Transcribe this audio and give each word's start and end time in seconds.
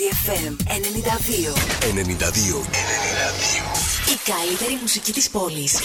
FM 0.00 0.56
92. 0.66 1.52
92. 1.84 2.62
92. 2.62 2.64
Η 4.12 4.18
καλύτερη 4.24 4.78
μουσική 4.80 5.12
της 5.12 5.30
πόλης. 5.30 5.78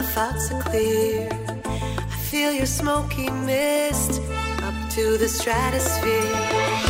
my 0.00 0.04
thoughts 0.04 0.52
are 0.52 0.62
clear. 0.62 1.28
I 1.56 2.16
feel 2.30 2.52
your 2.52 2.66
smoky 2.66 3.30
mist 3.30 4.22
up 4.62 4.90
to 4.90 5.18
the 5.18 5.28
stratosphere. 5.28 6.87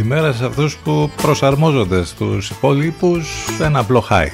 Καλημέρα 0.00 0.32
σε 0.32 0.44
αυτούς 0.44 0.76
που 0.76 1.10
προσαρμόζονται 1.16 2.04
στους 2.04 2.50
υπόλοιπους 2.50 3.46
ένα 3.60 3.78
απλό 3.78 4.06
high. 4.10 4.30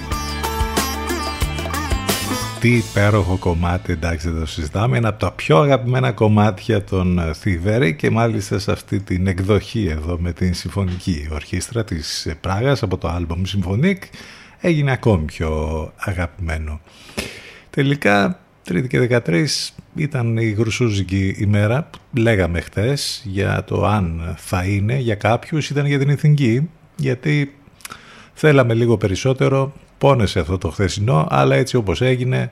Τι 2.61 2.77
υπέροχο 2.77 3.37
κομμάτι, 3.37 3.93
εντάξει 3.93 4.31
δεν 4.31 4.41
το 4.41 4.47
συζητάμε, 4.47 4.97
είναι 4.97 5.09
από 5.09 5.19
τα 5.19 5.33
πιο 5.33 5.59
αγαπημένα 5.59 6.13
κομμάτια 6.13 6.85
των 6.85 7.35
Θηβέρη 7.35 7.95
και 7.95 8.11
μάλιστα 8.11 8.59
σε 8.59 8.73
αυτή 8.73 9.01
την 9.01 9.27
εκδοχή 9.27 9.87
εδώ 9.87 10.19
με 10.21 10.33
την 10.33 10.55
Συμφωνική 10.55 11.29
Ορχήστρα 11.33 11.85
της 11.85 12.37
Πράγας 12.41 12.83
από 12.83 12.99
το 12.99 13.09
άλμπομ 13.09 13.43
Συμφωνικ 13.45 14.03
έγινε 14.61 14.93
ακόμη 14.93 15.25
πιο 15.25 15.93
αγαπημένο. 15.97 16.81
Τελικά 17.71 18.39
Τρίτη 18.67 18.89
και 18.89 19.21
13 19.27 19.47
ήταν 19.95 20.37
η 20.37 20.51
γρουσούζικη 20.51 21.35
ημέρα 21.39 21.91
που 21.91 21.99
λέγαμε 22.17 22.61
χτες 22.61 23.23
για 23.25 23.65
το 23.65 23.87
αν 23.87 24.35
θα 24.37 24.65
είναι 24.65 24.99
για 24.99 25.15
κάποιους 25.15 25.71
ήταν 25.71 25.87
για 25.87 25.99
την 25.99 26.09
εθνική 26.09 26.69
γιατί 26.97 27.55
θέλαμε 28.33 28.75
λίγο 28.75 28.97
περισσότερο 28.97 29.73
πόνεσε 29.99 30.41
αυτό 30.41 30.59
το 30.59 30.71
χθεσινό 30.71 31.27
αλλά 31.31 31.55
έτσι 31.57 31.77
όπως 31.77 32.01
έγινε 32.01 32.51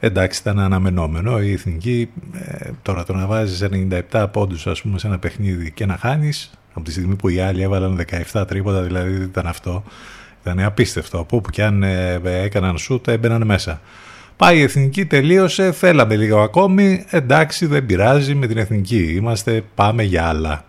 εντάξει 0.00 0.40
ήταν 0.40 0.58
αναμενόμενο. 0.58 1.40
Η 1.40 1.52
εθνική 1.52 2.10
ε, 2.32 2.70
τώρα 2.82 3.04
το 3.04 3.14
να 3.14 3.26
βάζεις 3.26 3.68
97 4.10 4.26
πόντους 4.32 4.66
ας 4.66 4.82
πούμε 4.82 4.98
σε 4.98 5.06
ένα 5.06 5.18
παιχνίδι 5.18 5.70
και 5.70 5.86
να 5.86 5.96
χάνεις 5.96 6.50
από 6.72 6.84
τη 6.84 6.90
στιγμή 6.90 7.14
που 7.14 7.28
οι 7.28 7.40
άλλοι 7.40 7.62
έβαλαν 7.62 8.04
17 8.32 8.44
τρίποτα 8.46 8.82
δηλαδή 8.82 9.14
ήταν 9.14 9.46
αυτό 9.46 9.84
ήταν 10.40 10.60
απίστευτο. 10.60 11.18
Από 11.18 11.36
όπου 11.36 11.50
και 11.50 11.64
αν 11.64 11.82
ε, 11.82 12.20
έκαναν 12.24 12.78
σούτ 12.78 13.08
έμπαιναν 13.08 13.42
μέσα 13.44 13.80
Πάει 14.36 14.58
η 14.58 14.62
εθνική, 14.62 15.04
τελείωσε, 15.04 15.72
θέλαμε 15.72 16.16
λίγο 16.16 16.40
ακόμη, 16.40 17.04
εντάξει 17.10 17.66
δεν 17.66 17.86
πειράζει 17.86 18.34
με 18.34 18.46
την 18.46 18.58
εθνική, 18.58 19.14
είμαστε, 19.16 19.62
πάμε 19.74 20.02
για 20.02 20.28
άλλα. 20.28 20.64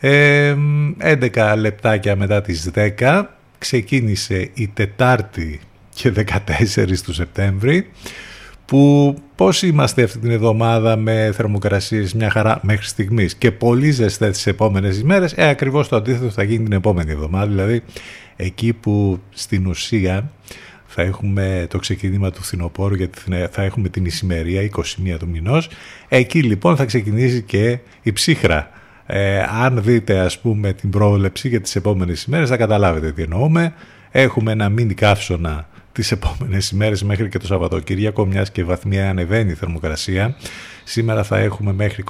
Ε, 0.00 0.56
11 0.98 1.54
λεπτάκια 1.56 2.16
μετά 2.16 2.40
τις 2.40 2.70
10 2.74 3.22
ξεκίνησε 3.58 4.50
η 4.54 4.68
Τετάρτη 4.68 5.60
και 5.94 6.12
14 6.86 7.00
του 7.04 7.12
Σεπτέμβρη 7.12 7.90
που 8.64 9.14
πώς 9.34 9.62
είμαστε 9.62 10.02
αυτή 10.02 10.18
την 10.18 10.30
εβδομάδα 10.30 10.96
με 10.96 11.32
θερμοκρασίες 11.34 12.14
μια 12.14 12.30
χαρά 12.30 12.60
μέχρι 12.62 12.86
στιγμής 12.86 13.34
και 13.34 13.52
πολύ 13.52 13.90
ζεστές 13.90 14.30
τις 14.30 14.46
επόμενες 14.46 14.98
ημέρες, 14.98 15.32
ε, 15.36 15.48
ακριβώς 15.48 15.88
το 15.88 15.96
αντίθετο 15.96 16.30
θα 16.30 16.42
γίνει 16.42 16.64
την 16.64 16.72
επόμενη 16.72 17.10
εβδομάδα, 17.10 17.46
δηλαδή 17.46 17.82
εκεί 18.36 18.72
που 18.72 19.20
στην 19.30 19.66
ουσία 19.66 20.30
θα 20.92 21.02
έχουμε 21.02 21.66
το 21.70 21.78
ξεκίνημα 21.78 22.30
του 22.30 22.42
φθινοπόρου 22.42 22.94
γιατί 22.94 23.18
θα 23.50 23.62
έχουμε 23.62 23.88
την 23.88 24.04
ησημερία 24.04 24.70
21 24.76 24.82
του 25.18 25.28
μηνός. 25.28 25.68
Εκεί 26.08 26.42
λοιπόν 26.42 26.76
θα 26.76 26.84
ξεκινήσει 26.84 27.42
και 27.42 27.78
η 28.02 28.12
ψύχρα. 28.12 28.70
Ε, 29.06 29.42
αν 29.42 29.82
δείτε 29.82 30.18
ας 30.18 30.38
πούμε 30.38 30.72
την 30.72 30.90
πρόβλεψη 30.90 31.48
για 31.48 31.60
τις 31.60 31.76
επόμενες 31.76 32.22
ημέρες 32.22 32.48
θα 32.48 32.56
καταλάβετε 32.56 33.12
τι 33.12 33.22
εννοούμε. 33.22 33.74
Έχουμε 34.10 34.52
ένα 34.52 34.68
μίνι 34.68 34.94
καύσωνα 34.94 35.68
τις 35.92 36.12
επόμενες 36.12 36.70
ημέρες 36.70 37.02
μέχρι 37.02 37.28
και 37.28 37.38
το 37.38 37.46
Σαββατοκύριακο 37.46 38.26
μιας 38.26 38.50
και 38.50 38.64
βαθμία 38.64 39.10
ανεβαίνει 39.10 39.50
η 39.50 39.54
θερμοκρασία. 39.54 40.36
Σήμερα 40.84 41.22
θα 41.22 41.38
έχουμε 41.38 41.72
μέχρι 41.72 42.04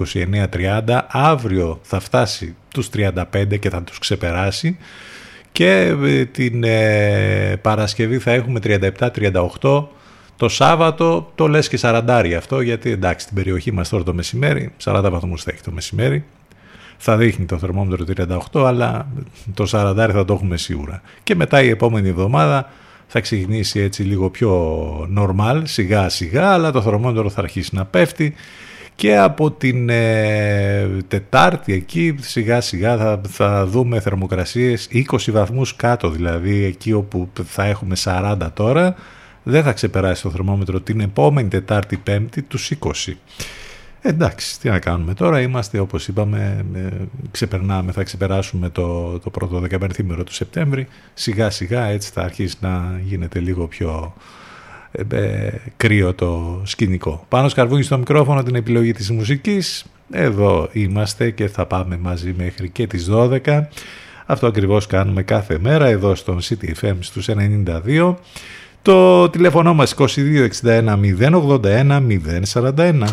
29-30, 0.50 1.00
αύριο 1.08 1.80
θα 1.82 2.00
φτάσει 2.00 2.56
τους 2.68 2.88
35 2.94 3.58
και 3.58 3.70
θα 3.70 3.82
τους 3.82 3.98
ξεπεράσει 3.98 4.76
και 5.52 5.96
ε, 6.04 6.24
την 6.24 6.64
ε, 6.64 7.56
Παρασκευή 7.62 8.18
θα 8.18 8.30
έχουμε 8.30 8.60
37-38 9.60 9.84
το 10.40 10.48
Σάββατο 10.48 11.32
το 11.34 11.48
λες 11.48 11.68
και 11.68 11.78
40 11.80 12.32
αυτό 12.36 12.60
γιατί 12.60 12.90
εντάξει 12.90 13.24
στην 13.24 13.36
περιοχή 13.36 13.72
μας 13.72 13.88
τώρα 13.88 14.04
το 14.04 14.14
μεσημέρι 14.14 14.72
40 14.84 15.08
βαθμούς 15.10 15.42
θα 15.42 15.50
έχει 15.50 15.62
το 15.62 15.70
μεσημέρι. 15.70 16.24
Θα 16.96 17.16
δείχνει 17.16 17.44
το 17.44 17.58
θερμόμετρο 17.58 18.04
38 18.52 18.64
αλλά 18.66 19.08
το 19.54 19.66
40 19.70 20.10
θα 20.12 20.24
το 20.24 20.32
έχουμε 20.32 20.56
σίγουρα. 20.56 21.02
Και 21.22 21.34
μετά 21.34 21.62
η 21.62 21.68
επόμενη 21.68 22.08
εβδομάδα 22.08 22.70
θα 23.06 23.20
ξεκινήσει 23.20 23.80
έτσι 23.80 24.02
λίγο 24.02 24.30
πιο 24.30 25.08
normal 25.18 25.62
σιγά 25.64 26.08
σιγά 26.08 26.52
αλλά 26.52 26.70
το 26.72 26.82
θερμόμετρο 26.82 27.30
θα 27.30 27.40
αρχίσει 27.40 27.74
να 27.74 27.84
πέφτει 27.84 28.34
και 29.00 29.16
από 29.16 29.50
την 29.50 29.88
ε, 29.88 30.88
Τετάρτη 31.08 31.72
εκεί 31.72 32.14
σιγά 32.20 32.60
σιγά 32.60 32.96
θα, 32.96 33.20
θα 33.28 33.66
δούμε 33.66 34.00
θερμοκρασίες 34.00 34.88
20 34.92 35.16
βαθμούς 35.30 35.76
κάτω 35.76 36.10
δηλαδή 36.10 36.64
εκεί 36.64 36.92
όπου 36.92 37.28
θα 37.44 37.64
έχουμε 37.64 37.96
40 38.04 38.36
τώρα 38.54 38.94
δεν 39.42 39.62
θα 39.62 39.72
ξεπεράσει 39.72 40.22
το 40.22 40.30
θερμόμετρο 40.30 40.80
την 40.80 41.00
επόμενη 41.00 41.48
Τετάρτη 41.48 41.96
Πέμπτη 41.96 42.42
τους 42.42 42.72
20. 42.80 42.90
Εντάξει, 44.00 44.60
τι 44.60 44.68
να 44.68 44.78
κάνουμε 44.78 45.14
τώρα, 45.14 45.40
είμαστε 45.40 45.78
όπως 45.78 46.08
είπαμε, 46.08 46.64
ε, 46.74 46.88
ξεπερνάμε, 47.30 47.92
θα 47.92 48.02
ξεπεράσουμε 48.02 48.68
το, 48.68 49.18
το 49.18 49.30
πρώτο 49.30 49.58
δεκαπενθήμερο 49.60 50.24
του 50.24 50.32
Σεπτέμβρη, 50.32 50.86
σιγά 51.14 51.50
σιγά 51.50 51.84
έτσι 51.84 52.10
θα 52.12 52.22
αρχίσει 52.22 52.56
να 52.60 53.00
γίνεται 53.04 53.38
λίγο 53.38 53.66
πιο 53.66 54.14
ε, 54.92 55.16
ε, 55.16 55.52
κρύο 55.76 56.14
το 56.14 56.60
σκηνικό. 56.64 57.24
Πάνω 57.28 57.48
σκαρβούνι 57.48 57.82
στο 57.82 57.98
μικρόφωνο 57.98 58.42
την 58.42 58.54
επιλογή 58.54 58.92
της 58.92 59.10
μουσικής. 59.10 59.84
Εδώ 60.10 60.68
είμαστε 60.72 61.30
και 61.30 61.48
θα 61.48 61.66
πάμε 61.66 61.96
μαζί 61.96 62.34
μέχρι 62.38 62.68
και 62.68 62.86
τις 62.86 63.08
12. 63.10 63.38
Αυτό 64.26 64.46
ακριβώς 64.46 64.86
κάνουμε 64.86 65.22
κάθε 65.22 65.58
μέρα 65.58 65.86
εδώ 65.86 66.14
στον 66.14 66.38
CTFM 66.40 66.94
στους 67.00 67.28
92. 67.28 68.14
Το 68.82 69.28
τηλέφωνο 69.30 69.74
μας 69.74 69.94
2261 69.98 70.96
081 71.20 72.00
041. 72.52 73.04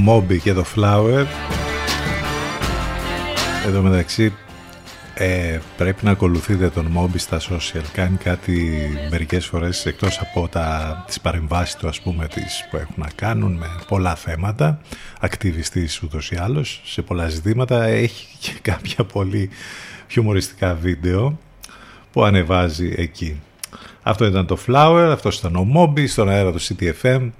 Ο 0.00 0.12
Moby 0.12 0.38
και 0.38 0.52
το 0.52 0.64
Flower. 0.76 1.26
Εδώ 3.66 3.82
μεταξύ 3.82 4.32
ε, 5.14 5.58
πρέπει 5.76 6.04
να 6.04 6.10
ακολουθείτε 6.10 6.68
τον 6.68 6.92
Moby 6.96 7.16
στα 7.16 7.40
social. 7.40 7.82
Κάνει 7.92 8.16
κάτι 8.16 8.70
μερικές 9.10 9.46
φορές 9.46 9.86
εκτός 9.86 10.20
από 10.20 10.48
τα, 10.48 11.04
τις 11.06 11.20
παρεμβάσεις 11.20 11.76
του 11.76 11.88
ας 11.88 12.00
πούμε 12.00 12.28
τις 12.28 12.66
που 12.70 12.76
έχουν 12.76 12.94
να 12.96 13.08
κάνουν 13.14 13.52
με 13.52 13.66
πολλά 13.88 14.14
θέματα. 14.14 14.80
Ακτιβιστής 15.20 16.02
ούτως 16.02 16.30
ή 16.30 16.36
άλλως 16.36 16.82
σε 16.84 17.02
πολλά 17.02 17.28
ζητήματα. 17.28 17.84
Έχει 17.84 18.26
και 18.40 18.52
κάποια 18.62 19.04
πολύ 19.04 19.50
χιουμοριστικά 20.08 20.74
βίντεο 20.74 21.38
που 22.12 22.24
ανεβάζει 22.24 22.94
εκεί. 22.96 23.40
Αυτό 24.02 24.24
ήταν 24.24 24.46
το 24.46 24.58
Flower, 24.66 25.10
αυτό 25.12 25.30
ήταν 25.38 25.56
ο 25.56 25.66
Moby 25.76 26.08
στον 26.08 26.28
αέρα 26.28 26.52
του 26.52 26.60
CTFM 26.60 27.30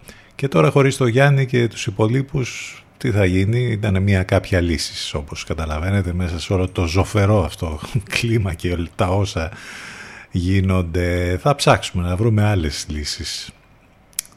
και 0.40 0.48
τώρα 0.48 0.70
χωρίς 0.70 0.96
το 0.96 1.06
Γιάννη 1.06 1.46
και 1.46 1.68
τους 1.68 1.86
υπολείπους 1.86 2.82
τι 2.96 3.10
θα 3.10 3.24
γίνει, 3.24 3.60
ήταν 3.60 4.02
μια 4.02 4.22
κάποια 4.22 4.60
λύση 4.60 5.16
όπως 5.16 5.44
καταλαβαίνετε 5.44 6.12
μέσα 6.12 6.40
σε 6.40 6.52
όλο 6.52 6.68
το 6.68 6.86
ζωφερό 6.86 7.44
αυτό 7.44 7.80
κλίμα 8.18 8.54
και 8.54 8.72
όλα 8.72 8.86
τα 8.94 9.06
όσα 9.06 9.50
γίνονται. 10.30 11.38
Θα 11.42 11.54
ψάξουμε 11.54 12.08
να 12.08 12.16
βρούμε 12.16 12.44
άλλες 12.44 12.86
λύσεις. 12.88 13.50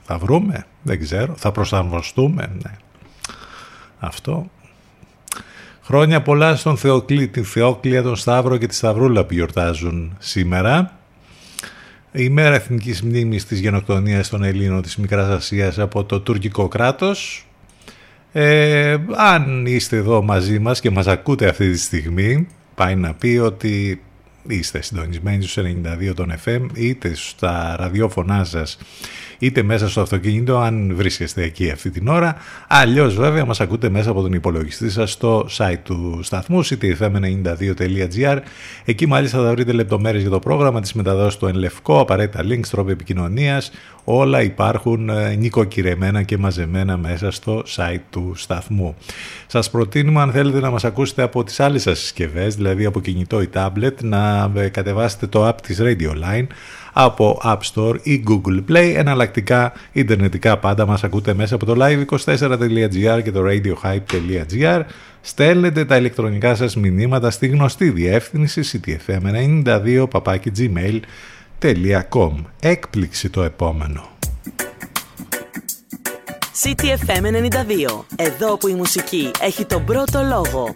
Θα 0.04 0.18
βρούμε, 0.18 0.66
δεν 0.82 1.00
ξέρω, 1.00 1.34
θα 1.38 1.52
προσαρμοστούμε, 1.52 2.52
ναι. 2.64 2.72
Αυτό. 4.00 4.50
Χρόνια 5.82 6.22
πολλά 6.22 6.56
στον 6.56 6.78
Θεοκλή, 6.78 7.28
την 7.28 7.46
Θεόκλια, 7.46 8.02
τον 8.02 8.16
Σταύρο 8.16 8.58
και 8.58 8.68
τη 8.68 8.76
Σταυρούλα 8.76 9.26
που 9.26 9.34
γιορτάζουν 9.34 10.16
σήμερα. 10.20 11.03
Η 12.16 12.30
μέρα 12.30 12.56
εθνικής 12.56 13.02
μνήμης 13.02 13.46
της 13.46 13.60
γενοκτονίας 13.60 14.30
των 14.30 14.44
Ελλήνων 14.44 14.82
της 14.82 14.96
Μικράς 14.96 15.28
Ασίας 15.28 15.80
από 15.80 16.04
το 16.04 16.20
τουρκικό 16.20 16.68
κράτος. 16.68 17.48
Ε, 18.32 18.98
αν 19.16 19.66
είστε 19.66 19.98
εδώ 19.98 20.22
μαζί 20.22 20.60
μας 20.60 20.80
και 20.80 20.90
μας 20.90 21.08
ακούτε 21.08 21.48
αυτή 21.48 21.72
τη 21.72 21.78
στιγμή, 21.78 22.48
πάει 22.76 22.96
να 22.96 23.14
πει 23.14 23.40
ότι 23.44 24.02
είστε 24.48 24.82
συντονισμένοι 24.82 25.44
στους 25.44 25.64
92 26.10 26.14
των 26.16 26.34
FM 26.46 26.66
είτε 26.74 27.12
στα 27.16 27.76
ραδιόφωνά 27.80 28.44
σας 28.44 28.78
είτε 29.40 29.64
μέσα 29.64 29.90
στο 29.90 30.02
αυτοκίνητο 30.02 30.58
αν 30.58 30.96
βρίσκεστε 30.96 31.44
εκεί 31.44 31.70
αυτή 31.70 31.90
την 31.90 32.08
ώρα. 32.08 32.36
Αλλιώς 32.68 33.16
βέβαια 33.16 33.46
μας 33.46 33.62
ακούτε 33.62 33.90
μέσα 33.90 34.10
από 34.10 34.22
τον 34.22 34.34
υπολογιστή 34.34 34.90
σας 34.90 35.12
στο 35.12 35.48
site 35.58 35.78
του 35.84 36.20
σταθμούς 36.24 36.72
ctfm92.gr 36.74 38.40
Εκεί 38.86 39.08
μάλιστα 39.08 39.38
θα 39.44 39.52
βρείτε 39.52 39.72
λεπτομέρειες 39.72 40.22
για 40.22 40.32
το 40.32 40.40
πρόγραμμα, 40.40 40.82
της 40.82 40.94
μεταδόσης 40.94 41.40
του 41.40 41.46
Ενλευκό, 41.46 42.00
απαραίτητα 42.00 42.44
links, 42.44 42.68
τρόπο 42.72 42.90
επικοινωνίας. 42.90 43.72
Όλα 44.04 44.42
υπάρχουν 44.42 45.10
ε, 45.10 45.36
νοικοκυρεμένα 45.36 46.24
και 46.24 46.38
μαζεμένα 46.38 46.98
μέσα 46.98 47.32
στο 47.32 47.64
site 47.76 48.02
του 48.10 48.34
σταθμού. 48.36 48.96
Σας 49.48 49.70
προτείνουμε 49.70 50.22
αν 50.22 50.32
θέλετε 50.32 50.60
να 50.60 50.70
μας 50.70 50.84
ακούσετε 50.84 51.22
από 51.22 51.44
τις 51.44 51.60
άλλες 51.60 51.82
σας 51.82 52.00
συσκευές, 52.00 52.56
δηλαδή 52.56 52.86
από 52.86 53.02
κινητό 53.02 53.42
ή 53.42 53.50
tablet, 53.54 53.94
να 54.02 54.33
ε, 54.56 54.68
κατεβάσετε 54.68 55.28
το 55.28 55.48
app 55.48 55.56
της 55.62 55.80
Radio 55.82 56.10
Line 56.10 56.48
από 56.94 57.42
App 57.44 57.58
Store 57.74 57.96
ή 58.02 58.24
Google 58.28 58.64
Play. 58.70 58.94
Εναλλακτικά, 58.96 59.74
ιντερνετικά 59.92 60.58
πάντα 60.58 60.86
μας 60.86 61.04
ακούτε 61.04 61.34
μέσα 61.34 61.56
από 61.56 61.66
το 61.66 61.76
live24.gr 61.80 63.22
και 63.24 63.32
το 63.32 63.44
radiohype.gr. 63.46 64.82
Στέλνετε 65.22 65.86
τα 65.86 65.98
ηλεκτρονικά 65.98 66.56
σας 66.56 66.76
μηνύματα 66.76 67.30
στη 67.30 67.48
γνωστή 67.48 67.90
διεύθυνση 67.90 68.62
ctfm92 68.72 70.06
gmail.com. 70.58 72.34
Έκπληξη 72.60 73.30
το 73.30 73.44
επόμενο. 73.44 74.12
CTFM 76.64 77.26
92. 77.26 78.04
Εδώ 78.16 78.58
που 78.58 78.68
η 78.68 78.74
μουσική 78.74 79.32
έχει 79.42 79.66
τον 79.66 79.86
πρώτο 79.86 80.22
λόγο. 80.22 80.76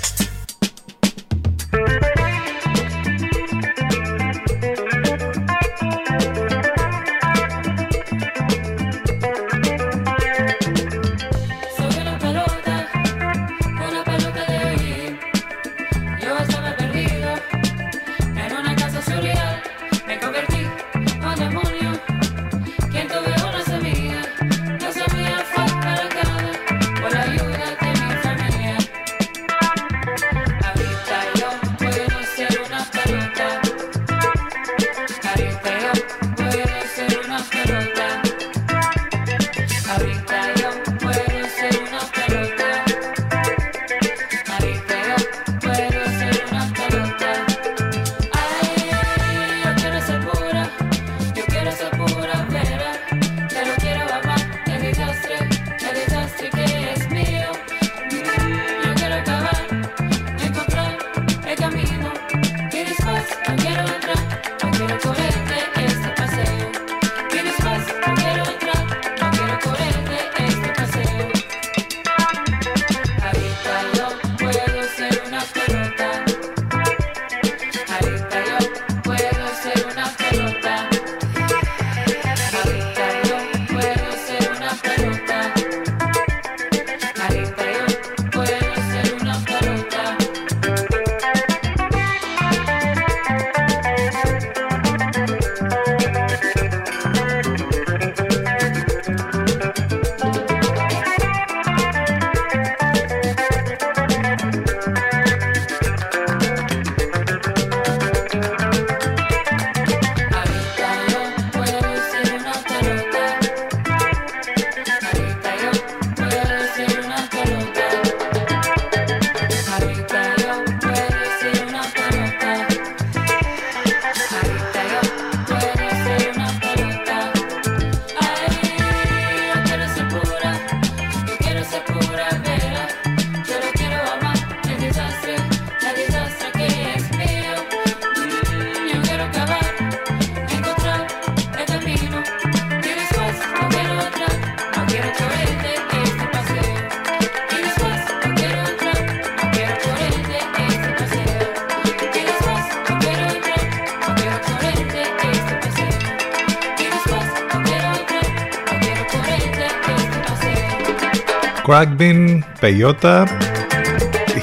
Crackbin, 161.71 162.39
Πεϊότα, 162.59 163.27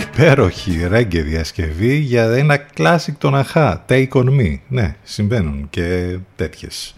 υπέροχη 0.00 0.86
ρέγγε 0.86 1.22
διασκευή 1.22 1.94
για 1.94 2.32
ένα 2.36 2.56
κλάσικ 2.56 3.18
των 3.18 3.34
αχά, 3.34 3.84
Take 3.88 4.08
On 4.08 4.24
Me. 4.24 4.58
Ναι, 4.68 4.94
συμβαίνουν 5.02 5.66
και 5.70 6.18
τέτοιες 6.36 6.94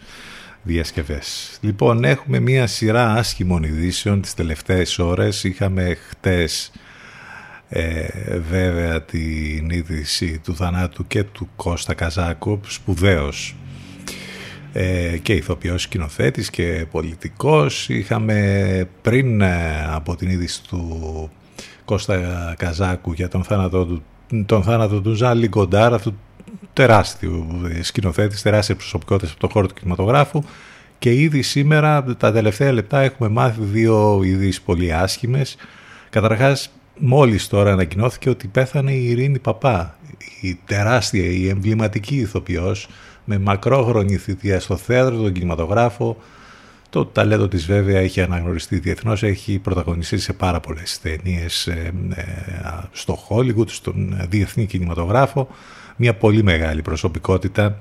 διασκευές. 0.62 1.58
Λοιπόν, 1.60 2.04
έχουμε 2.04 2.38
μία 2.38 2.66
σειρά 2.66 3.12
άσχημων 3.12 3.62
ειδήσεων 3.62 4.20
τις 4.20 4.34
τελευταίες 4.34 4.98
ώρες. 4.98 5.44
Είχαμε 5.44 5.96
χτες 6.08 6.72
ε, 7.68 8.06
βέβαια 8.50 9.02
την 9.02 9.70
είδηση 9.70 10.40
του 10.44 10.56
θανάτου 10.56 11.06
και 11.06 11.24
του 11.24 11.48
Κώστα 11.56 11.94
Καζάκου, 11.94 12.60
σπουδαίος 12.66 13.54
ε, 14.72 15.16
και 15.22 15.32
ηθοποιός 15.32 15.82
σκηνοθέτης 15.82 16.50
και 16.50 16.86
πολιτικός. 16.90 17.88
Είχαμε 17.88 18.88
πριν 19.02 19.40
ε, 19.40 19.88
από 19.90 20.16
την 20.16 20.30
είδηση 20.30 20.62
του 20.68 21.30
Κώστα 21.84 22.54
Καζάκου 22.58 23.12
για 23.12 23.28
τον 23.28 23.44
θάνατο 23.44 23.86
του, 23.86 24.02
τον 24.46 24.62
θάνατο 24.62 25.00
του 25.00 25.12
Ζαν 25.12 25.38
Λιγκοντάρ, 25.38 25.94
αυτού 25.94 26.14
τεράστιου 26.72 27.46
σκηνοθέτης, 27.82 28.42
τεράστια 28.42 28.74
προσωπικότητα 28.74 29.30
από 29.30 29.40
τον 29.40 29.50
χώρο 29.50 29.66
του 29.66 29.74
κινηματογράφου 29.74 30.42
και 30.98 31.14
ήδη 31.14 31.42
σήμερα 31.42 32.04
τα 32.04 32.32
τελευταία 32.32 32.72
λεπτά 32.72 33.00
έχουμε 33.00 33.28
μάθει 33.28 33.60
δύο 33.62 34.20
ειδήσεις 34.22 34.60
πολύ 34.60 34.94
άσχημες. 34.94 35.56
Καταρχάς 36.10 36.70
μόλις 36.98 37.48
τώρα 37.48 37.72
ανακοινώθηκε 37.72 38.30
ότι 38.30 38.48
πέθανε 38.48 38.92
η 38.92 39.10
Ειρήνη 39.10 39.38
Παπά, 39.38 39.98
η 40.40 40.58
τεράστια, 40.64 41.24
η 41.24 41.48
εμβληματική 41.48 42.16
ηθοποιός 42.16 42.88
με 43.30 43.38
μακρόχρονη 43.38 44.16
θητεία 44.16 44.60
στο 44.60 44.76
θέατρο, 44.76 45.16
τον 45.16 45.32
κινηματογράφο. 45.32 46.16
Το 46.90 47.06
ταλέντο 47.06 47.48
της 47.48 47.66
βέβαια 47.66 47.98
έχει 47.98 48.20
αναγνωριστεί 48.20 48.78
διεθνώς, 48.78 49.22
έχει 49.22 49.58
πρωταγωνιστεί 49.58 50.18
σε 50.18 50.32
πάρα 50.32 50.60
πολλές 50.60 51.00
ταινίες 51.00 51.66
ε, 51.66 51.92
ε, 52.14 52.22
στο 52.92 53.18
Hollywood, 53.28 53.68
στον 53.68 54.26
διεθνή 54.28 54.66
κινηματογράφο. 54.66 55.48
Μια 55.96 56.14
πολύ 56.14 56.42
μεγάλη 56.42 56.82
προσωπικότητα 56.82 57.78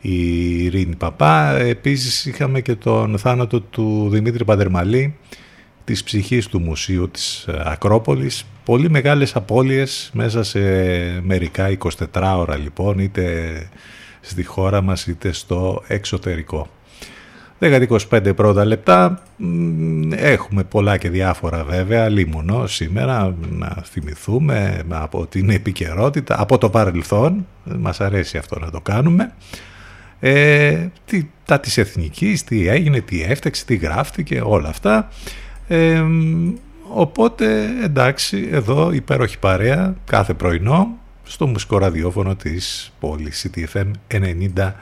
η 0.00 0.64
Ειρήνη 0.64 0.96
Παπά. 0.96 1.56
Επίσης 1.56 2.26
είχαμε 2.26 2.60
και 2.60 2.74
τον 2.74 3.18
θάνατο 3.18 3.60
του 3.60 4.08
Δημήτρη 4.10 4.44
Παντερμαλή, 4.44 5.16
της 5.84 6.02
ψυχής 6.02 6.46
του 6.46 6.60
Μουσείου 6.60 7.10
της 7.10 7.48
Ακρόπολης. 7.64 8.46
Πολύ 8.64 8.90
μεγάλες 8.90 9.36
απώλειες 9.36 10.10
μέσα 10.12 10.42
σε 10.42 10.60
μερικά 11.22 11.78
24 11.78 11.94
ώρα 12.36 12.56
λοιπόν, 12.56 12.98
είτε 12.98 13.22
στη 14.28 14.44
χώρα 14.44 14.80
μας 14.80 15.06
είτε 15.06 15.32
στο 15.32 15.82
εξωτερικό. 15.86 16.68
10-25 17.60 18.32
πρώτα 18.36 18.64
λεπτά, 18.64 19.22
έχουμε 20.10 20.64
πολλά 20.64 20.96
και 20.96 21.10
διάφορα 21.10 21.64
βέβαια, 21.64 22.08
λίμωνο 22.08 22.66
σήμερα 22.66 23.34
να 23.50 23.82
θυμηθούμε 23.84 24.82
από 24.88 25.26
την 25.26 25.50
επικαιρότητα, 25.50 26.40
από 26.40 26.58
το 26.58 26.70
παρελθόν, 26.70 27.46
μας 27.64 28.00
αρέσει 28.00 28.38
αυτό 28.38 28.58
να 28.58 28.70
το 28.70 28.80
κάνουμε. 28.80 29.32
Ε, 30.20 30.86
τι, 31.04 31.28
τα 31.44 31.60
της 31.60 31.78
εθνικής, 31.78 32.44
τι 32.44 32.68
έγινε, 32.68 33.00
τι 33.00 33.22
έφταξε, 33.22 33.64
τι 33.64 33.76
γράφτηκε, 33.76 34.40
όλα 34.44 34.68
αυτά. 34.68 35.08
Ε, 35.68 36.02
οπότε 36.88 37.68
εντάξει, 37.82 38.48
εδώ 38.52 38.92
υπέροχη 38.92 39.38
παρέα, 39.38 39.94
κάθε 40.04 40.34
πρωινό, 40.34 40.98
στο 41.28 41.46
μουσικό 41.46 41.78
ραδιόφωνο 41.78 42.36
της 42.36 42.92
πόλης 43.00 43.46
CTFM 43.46 43.90
92. 44.08 44.72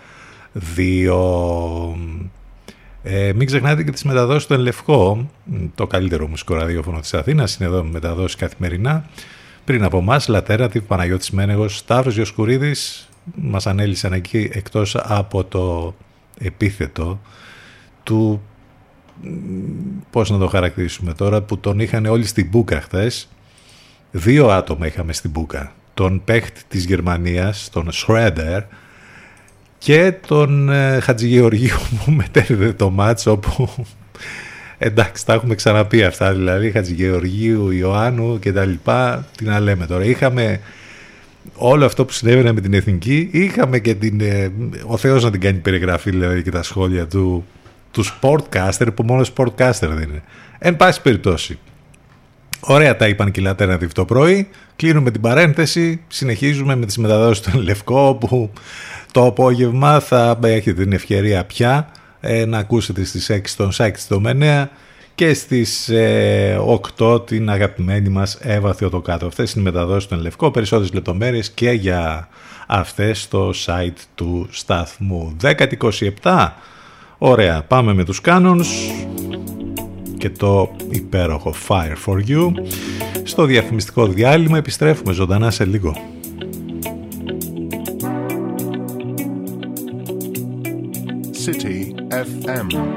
Ε, 3.02 3.32
μην 3.32 3.46
ξεχνάτε 3.46 3.82
και 3.82 3.90
τις 3.90 4.04
μεταδόσεις 4.04 4.42
στον 4.42 4.60
Λευκό, 4.60 5.30
το 5.74 5.86
καλύτερο 5.86 6.26
μουσικό 6.26 6.54
ραδιόφωνο 6.54 7.00
της 7.00 7.14
Αθήνας, 7.14 7.56
είναι 7.56 7.68
εδώ 7.68 7.82
με 7.82 7.90
μεταδόσεις 7.90 8.36
καθημερινά. 8.36 9.08
Πριν 9.64 9.84
από 9.84 9.98
εμάς, 9.98 10.28
Λατέρα, 10.28 10.68
τύπου 10.68 10.86
Παναγιώτης 10.86 11.30
Μένεγος, 11.30 11.76
Σταύρος 11.76 12.14
Διοσκουρίδης, 12.14 13.08
μας 13.34 13.66
ανέλησαν 13.66 14.12
εκεί 14.12 14.48
εκτός 14.52 14.96
από 14.96 15.44
το 15.44 15.94
επίθετο 16.38 17.20
του 18.02 18.42
πώς 20.10 20.30
να 20.30 20.38
το 20.38 20.46
χαρακτηρίσουμε 20.46 21.14
τώρα, 21.14 21.42
που 21.42 21.58
τον 21.58 21.80
είχαν 21.80 22.06
όλοι 22.06 22.26
στην 22.26 22.48
Μπούκα 22.48 22.80
χθες. 22.80 23.28
Δύο 24.10 24.48
άτομα 24.48 24.86
είχαμε 24.86 25.12
στην 25.12 25.30
Μπούκα. 25.30 25.72
Τον 25.96 26.22
παίχτη 26.24 26.60
της 26.68 26.84
Γερμανίας, 26.84 27.68
τον 27.72 27.88
Schroeder, 27.92 28.60
και 29.78 30.12
τον 30.26 30.70
ε, 30.70 31.00
Χατζηγεωργίου 31.00 31.78
που 32.04 32.10
μετέρδε 32.10 32.72
το 32.72 32.90
μάτς 32.90 33.26
όπου 33.26 33.68
εντάξει 34.78 35.26
τα 35.26 35.32
έχουμε 35.32 35.54
ξαναπεί 35.54 36.04
αυτά 36.04 36.32
δηλαδή 36.32 36.70
Χατζηγεωργίου, 36.70 37.70
Ιωάννου 37.70 38.38
και 38.38 38.52
τα 38.52 38.64
λοιπά 38.64 39.26
τι 39.36 39.44
να 39.44 39.60
λέμε 39.60 39.86
τώρα. 39.86 40.04
Είχαμε 40.04 40.60
όλο 41.54 41.84
αυτό 41.84 42.04
που 42.04 42.12
συνέβαινε 42.12 42.52
με 42.52 42.60
την 42.60 42.74
Εθνική 42.74 43.28
είχαμε 43.32 43.78
και 43.78 43.94
την, 43.94 44.20
ε, 44.20 44.52
ο 44.86 44.96
Θεός 44.96 45.24
να 45.24 45.30
την 45.30 45.40
κάνει 45.40 45.58
περιγραφή 45.58 46.10
δηλαδή 46.10 46.42
και 46.42 46.50
τα 46.50 46.62
σχόλια 46.62 47.06
του 47.06 47.44
του 47.90 48.04
sportcaster 48.04 48.86
που 48.94 49.02
μόνο 49.02 49.24
sportcaster 49.34 49.88
δεν 49.88 50.08
είναι. 50.08 50.22
Εν 50.58 50.76
πάση 50.76 51.02
περιπτώσει 51.02 51.58
Ωραία 52.60 52.96
τα 52.96 53.08
είπαν 53.08 53.30
και 53.30 53.40
η 53.40 53.44
Alternative 53.56 53.90
το 53.92 54.04
πρωί. 54.04 54.48
Κλείνουμε 54.76 55.10
την 55.10 55.20
παρένθεση. 55.20 56.00
Συνεχίζουμε 56.08 56.76
με 56.76 56.86
τις 56.86 56.98
μεταδόσεις 56.98 57.42
του 57.42 57.60
Λευκό 57.60 58.14
που 58.14 58.50
το 59.12 59.26
απόγευμα 59.26 60.00
θα 60.00 60.38
έχετε 60.42 60.82
την 60.82 60.92
ευκαιρία 60.92 61.44
πια 61.44 61.88
ε, 62.20 62.44
να 62.44 62.58
ακούσετε 62.58 63.04
στις 63.04 63.30
6 63.32 63.40
τον 63.56 63.72
Σάκη 63.72 63.92
της 63.92 64.06
Δομενέα 64.06 64.70
και 65.14 65.34
στις 65.34 65.90
8 65.90 65.94
ε, 65.94 67.20
την 67.24 67.50
αγαπημένη 67.50 68.08
μας 68.08 68.38
Εύα 68.40 68.74
Θεοτοκάτω. 68.74 69.26
Αυτές 69.26 69.52
είναι 69.52 69.68
οι 69.68 69.72
μεταδόσεις 69.72 70.08
του 70.08 70.16
Λευκό, 70.16 70.50
περισσότερες 70.50 70.92
λεπτομέρειες 70.92 71.50
και 71.50 71.70
για 71.70 72.28
αυτές 72.66 73.20
στο 73.20 73.52
site 73.66 74.00
του 74.14 74.48
σταθμού. 74.50 75.36
10-27, 76.22 76.48
ωραία, 77.18 77.62
πάμε 77.62 77.94
με 77.94 78.04
τους 78.04 78.20
Canons 78.24 78.66
και 80.26 80.32
το 80.38 80.76
υπέροχο 80.90 81.54
Fire 81.68 81.96
for 82.06 82.28
You. 82.28 82.52
Στο 83.22 83.44
διαφημιστικό 83.44 84.06
διάλειμμα 84.06 84.58
επιστρέφουμε 84.58 85.12
ζωντανά 85.12 85.50
σε 85.50 85.64
λίγο. 85.64 85.96
City 91.44 91.94
FM 92.10 92.96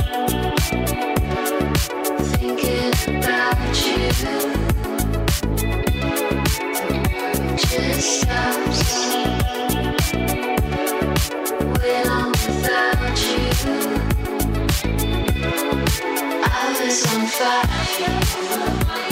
I 8.03 8.07
was 16.81 17.05
on 17.13 17.27
fire. 17.27 19.10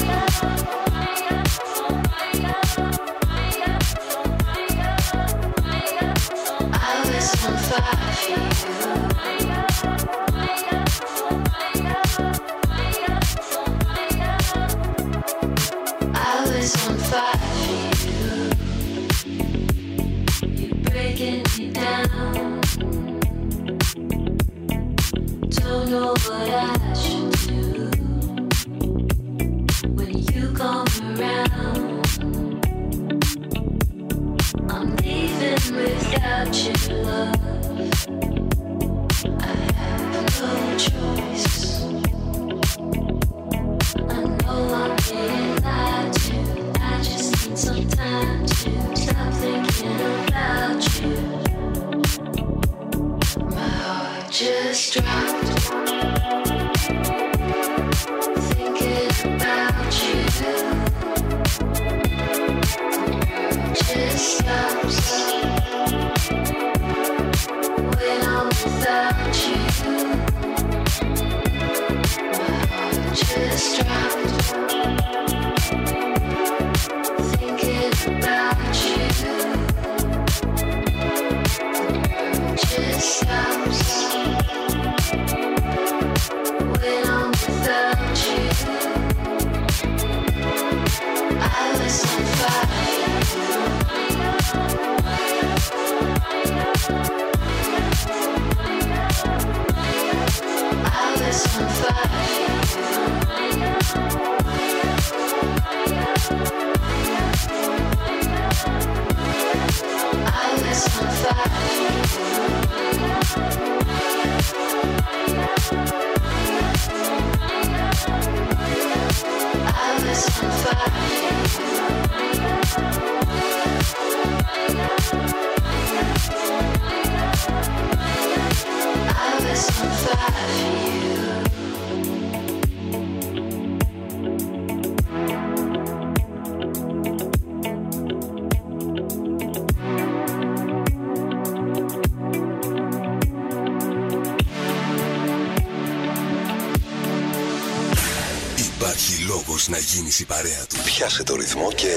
Γίνεις 149.93 150.19
η 150.19 150.25
παρέα 150.25 150.65
του. 150.69 150.75
Πιάσε 150.85 151.23
το 151.23 151.35
ρυθμό 151.35 151.71
και 151.71 151.93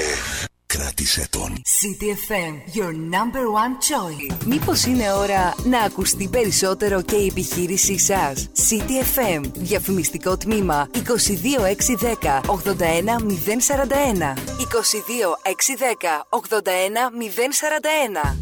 Κράτησε 0.66 1.26
τον. 1.30 1.52
CTFM, 1.52 2.76
your 2.78 2.92
number 2.92 3.44
one 3.62 3.74
choice. 3.88 4.36
Μήπως 4.46 4.84
είναι 4.84 5.12
ώρα 5.12 5.54
να 5.64 5.80
ακουστεί 5.80 6.28
περισσότερο 6.28 7.02
και 7.02 7.16
η 7.16 7.26
επιχείρησή 7.26 7.98
σας; 7.98 8.48
CTFM, 8.68 9.40
διαφημιστικό 9.54 10.36
τμήμα 10.36 10.88
22610 10.92 12.40
81041. 12.46 14.34
22610 14.58 16.26
81041. 16.28 18.41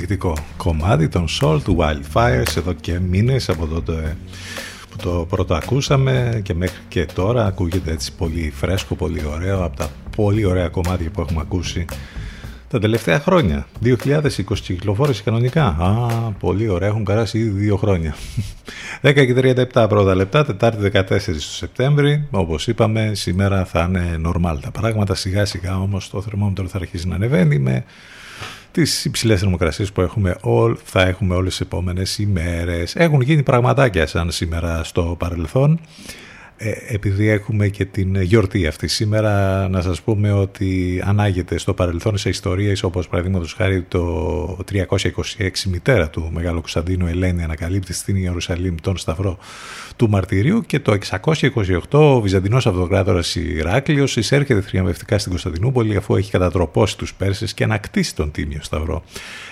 Εκπληκτικό 0.00 0.36
κομμάτι 0.56 1.08
των 1.08 1.26
Soul 1.40 1.60
του 1.64 1.76
Wildfires 1.80 2.56
εδώ 2.56 2.72
και 2.72 2.98
μήνες 2.98 3.48
από 3.48 3.66
τότε 3.66 4.16
που 4.90 4.96
το 4.96 5.26
πρώτο 5.28 5.54
ακούσαμε 5.54 6.40
και 6.44 6.54
μέχρι 6.54 6.78
και 6.88 7.06
τώρα 7.14 7.46
ακούγεται 7.46 7.92
έτσι 7.92 8.12
πολύ 8.12 8.52
φρέσκο, 8.54 8.94
πολύ 8.94 9.22
ωραίο 9.34 9.64
από 9.64 9.76
τα 9.76 9.88
πολύ 10.16 10.44
ωραία 10.44 10.68
κομμάτια 10.68 11.10
που 11.10 11.20
έχουμε 11.20 11.40
ακούσει 11.40 11.84
τα 12.68 12.78
τελευταία 12.78 13.20
χρόνια. 13.20 13.66
2020 13.84 14.40
κυκλοφόρησε 14.62 15.22
κανονικά. 15.22 15.64
Α, 15.64 16.08
πολύ 16.38 16.68
ωραία, 16.68 16.88
έχουν 16.88 17.02
περάσει 17.02 17.38
ήδη 17.38 17.48
δύο 17.60 17.76
χρόνια. 17.76 18.14
10 19.02 19.14
και 19.14 19.54
37 19.74 19.86
πρώτα 19.88 20.14
λεπτά, 20.14 20.44
Τετάρτη 20.44 20.90
14 20.92 21.02
του 21.24 21.40
Σεπτέμβρη. 21.40 22.26
Όπως 22.30 22.66
είπαμε 22.66 23.10
σήμερα 23.14 23.64
θα 23.64 23.86
είναι 23.88 24.20
normal 24.26 24.56
τα 24.60 24.70
πράγματα. 24.70 25.14
Σιγά 25.14 25.44
σιγά 25.44 25.80
όμως 25.80 26.10
το 26.10 26.22
θερμόμετρο 26.22 26.66
θα 26.66 26.76
αρχίσει 26.78 27.08
να 27.08 27.14
ανεβαίνει 27.14 27.58
με 27.58 27.84
τις 28.72 29.04
υψηλές 29.04 29.40
θερμοκρασίες 29.40 29.92
που 29.92 30.00
έχουμε, 30.00 30.36
θα 30.84 31.02
έχουμε 31.02 31.34
όλες 31.34 31.50
τις 31.50 31.60
επόμενες 31.60 32.18
ημέρες. 32.18 32.96
Έχουν 32.96 33.20
γίνει 33.20 33.42
πραγματάκια 33.42 34.06
σαν 34.06 34.30
σήμερα 34.30 34.84
στο 34.84 35.16
παρελθόν. 35.18 35.80
Ε, 36.62 36.72
επειδή 36.88 37.28
έχουμε 37.28 37.68
και 37.68 37.84
την 37.84 38.22
γιορτή 38.22 38.66
αυτή 38.66 38.88
σήμερα 38.88 39.68
να 39.68 39.80
σας 39.80 40.00
πούμε 40.00 40.32
ότι 40.32 41.02
ανάγεται 41.04 41.58
στο 41.58 41.74
παρελθόν 41.74 42.16
σε 42.18 42.28
ιστορίες 42.28 42.82
όπως 42.82 43.08
παραδείγματος 43.08 43.52
χάρη 43.52 43.82
το 43.82 44.58
326 44.72 44.88
μητέρα 45.70 46.10
του 46.10 46.30
Μεγάλου 46.32 46.60
Κωνσταντίνου 46.60 47.06
Ελένη 47.06 47.42
ανακαλύπτει 47.42 47.92
στην 47.92 48.16
Ιερουσαλήμ 48.16 48.74
τον 48.82 48.96
Σταυρό 48.96 49.38
του 49.96 50.08
Μαρτυρίου 50.08 50.62
και 50.66 50.80
το 50.80 50.98
628 51.10 51.78
ο 51.90 52.20
Βυζαντινός 52.20 52.66
Αυτοκράτορας 52.66 53.34
Ηράκλειος 53.34 54.16
εισέρχεται 54.16 54.60
θριαμβευτικά 54.60 55.18
στην 55.18 55.30
Κωνσταντινούπολη 55.30 55.96
αφού 55.96 56.16
έχει 56.16 56.30
κατατροπώσει 56.30 56.96
τους 56.96 57.14
Πέρσες 57.14 57.54
και 57.54 57.64
ανακτήσει 57.64 58.14
τον 58.14 58.30
Τίμιο 58.30 58.60
Σταυρό. 58.62 59.02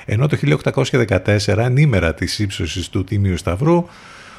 Ενώ 0.05 0.27
το 0.27 0.37
1814 0.62 1.57
ενήμερα 1.59 2.14
της 2.14 2.38
ύψωσης 2.38 2.88
του 2.88 3.05
Τίμιου 3.05 3.37
Σταυρού 3.37 3.87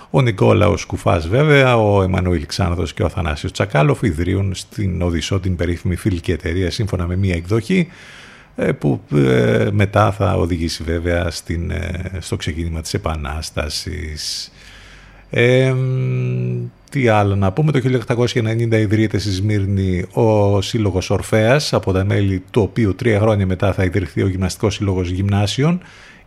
ο 0.10 0.22
Νικόλαος 0.22 0.86
Κουφάς 0.86 1.28
βέβαια, 1.28 1.78
ο 1.78 2.04
Εμμανουήλ 2.04 2.46
Ξάνδος 2.46 2.94
και 2.94 3.04
ο 3.04 3.06
Αθανάσιος 3.06 3.52
Τσακάλοφ 3.52 4.02
ιδρύουν 4.02 4.56
στην 4.56 5.02
Οδυσσό 5.02 5.40
την 5.40 5.56
περίφημη 5.56 5.96
φιλική 5.96 6.32
εταιρεία 6.32 6.72
σύμφωνα 6.72 7.08
με 7.08 7.16
μία 7.16 7.36
εκδοχή 7.36 7.88
ε, 8.56 8.72
που 8.72 9.02
ε, 9.16 9.68
μετά 9.72 10.12
θα 10.12 10.34
οδηγήσει 10.34 10.84
βέβαια 10.84 11.30
στην, 11.30 11.72
ε, 11.72 12.12
στο 12.20 12.36
ξεκίνημα 12.36 12.82
της 12.82 12.94
Επανάστασης. 12.94 14.52
τι 16.90 17.08
άλλο 17.08 17.36
να 17.36 17.52
πούμε, 17.52 17.72
το 17.72 17.80
1890 17.80 18.72
ιδρύεται 18.72 19.18
στη 19.18 19.32
Σμύρνη 19.32 20.06
ο 20.12 20.62
Σύλλογος 20.62 21.10
Ορφέας, 21.10 21.74
από 21.74 21.92
τα 21.92 22.04
μέλη 22.04 22.44
του 22.52 22.62
οποίου 22.62 22.96
τρία 22.96 23.20
χρόνια 23.20 23.46
μετά 23.46 23.74
θα 23.74 23.84
ιδρυθεί 23.84 24.22
ο 24.22 24.28
Γυμναστικός 24.28 24.74
Σύλλογος 24.74 25.10
Γυμνάσιων. 25.10 25.82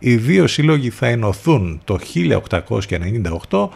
Οι 0.05 0.15
δύο 0.15 0.47
σύλλογοι 0.47 0.89
θα 0.89 1.07
ενωθούν 1.07 1.81
το 1.83 1.99
1898 3.49 3.67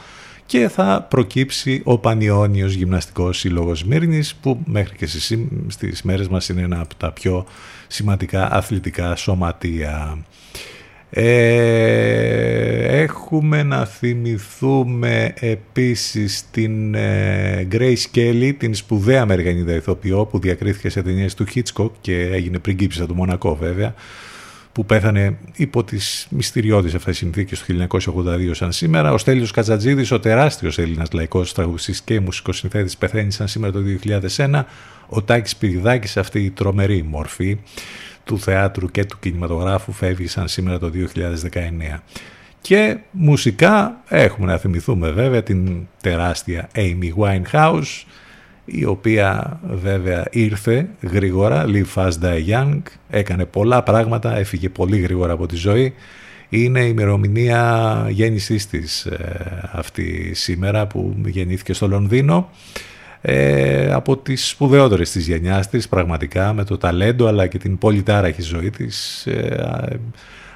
και 0.46 0.70
θα 0.70 1.06
προκύψει 1.10 1.82
ο 1.84 1.98
Πανιόνιος 1.98 2.74
Γυμναστικός 2.74 3.38
Σύλλογος 3.38 3.84
Μύρνης 3.84 4.36
που 4.36 4.60
μέχρι 4.66 4.96
και 4.96 5.08
στις 5.68 6.04
μέρες 6.04 6.28
μας 6.28 6.50
είναι 6.50 6.62
ένα 6.62 6.80
από 6.80 6.96
τα 6.96 7.12
πιο 7.12 7.46
σημαντικά 7.88 8.52
αθλητικά 8.52 9.16
σωματεία. 9.16 10.18
Ε, 11.10 13.02
έχουμε 13.02 13.64
να 13.64 13.86
θυμηθούμε 13.86 15.34
επίσης 15.40 16.50
την 16.52 16.96
ε, 16.96 17.68
Grace 17.72 18.06
Kelly, 18.16 18.54
την 18.58 18.76
σπουδαία 18.76 19.22
Αμερικανίδα 19.22 19.74
ηθοποιό 19.74 20.26
που 20.26 20.40
διακρίθηκε 20.40 20.90
σε 20.90 21.02
ταινίες 21.02 21.34
του 21.34 21.46
Hitchcock 21.54 21.92
και 22.02 22.22
έγινε 22.22 22.60
πριγκίψα 22.60 23.06
του 23.06 23.16
Μονακό 23.16 23.56
βέβαια 23.56 23.94
που 24.78 24.86
πέθανε 24.86 25.38
υπό 25.56 25.84
τις 25.84 26.28
μυστηριώδεις 26.30 26.94
αυτές 26.94 27.18
συνθήκες 27.18 27.60
του 27.60 27.88
1982 27.90 28.50
σαν 28.52 28.72
σήμερα. 28.72 29.14
Ο 29.14 29.18
Στέλιος 29.18 29.52
Κατζατζίδης, 29.52 30.12
ο 30.12 30.20
τεράστιος 30.20 30.78
Έλληνας 30.78 31.12
λαϊκός 31.12 31.54
τραγουδιστής 31.54 32.02
και 32.02 32.20
μουσικός 32.20 32.58
συνθέτης 32.58 32.98
πεθαίνει 32.98 33.32
σαν 33.32 33.48
σήμερα 33.48 33.74
το 33.74 33.80
2001. 33.80 34.66
Ο 35.08 35.22
Τάκης 35.22 35.56
Πυριδάκης, 35.56 36.18
αυτή 36.18 36.40
η 36.40 36.50
τρομερή 36.50 37.04
μορφή 37.04 37.58
του 38.24 38.40
θεάτρου 38.40 38.92
και 38.92 39.06
του 39.06 39.20
κινηματογράφου 39.20 39.92
φεύγει 39.92 40.28
σαν 40.28 40.48
σήμερα 40.48 40.80
το 40.80 40.90
2019. 40.90 42.04
Και 42.62 42.98
μουσικά 43.12 44.02
έχουμε 44.08 44.48
να 44.48 44.58
θυμηθούμε 44.58 45.12
βέβαια 45.12 45.44
την 45.44 45.88
τεράστια 46.02 46.70
Amy 46.76 47.12
Winehouse 47.18 48.04
η 48.70 48.86
οποία 48.86 49.60
βέβαια 49.74 50.26
ήρθε 50.32 50.90
γρήγορα, 51.02 51.66
live 51.68 51.94
fast 51.96 52.12
die 52.22 52.48
young, 52.50 52.82
έκανε 53.10 53.46
πολλά 53.46 53.84
πράγματα, 53.84 54.38
έφυγε 54.38 54.70
πολύ 54.70 55.00
γρήγορα 55.00 55.34
από 55.34 55.46
τη 55.46 55.56
ζωή. 55.56 55.94
Είναι 56.50 56.80
η 56.80 56.88
ημερομηνία 56.90 58.08
γέννησής 58.10 58.68
της 58.68 59.06
ε, 59.06 59.70
αυτή 59.72 60.32
σήμερα 60.34 60.88
που 60.88 61.16
γεννήθηκε 61.26 61.74
στο 61.74 61.88
Λονδίνο. 61.88 62.50
Ε, 63.22 63.94
από 63.94 64.18
τις 64.18 64.48
σπουδαιότερες 64.48 65.12
της 65.12 65.28
γενιάς 65.28 65.70
της 65.70 65.88
πραγματικά 65.88 66.54
με 66.54 66.64
το 66.64 66.78
ταλέντο 66.78 67.28
αλλά 67.28 67.48
και 67.48 67.58
την 67.58 67.78
πολυτάραχη 67.78 68.42
ζωή 68.42 68.70
της 68.70 69.26
ε, 69.26 69.68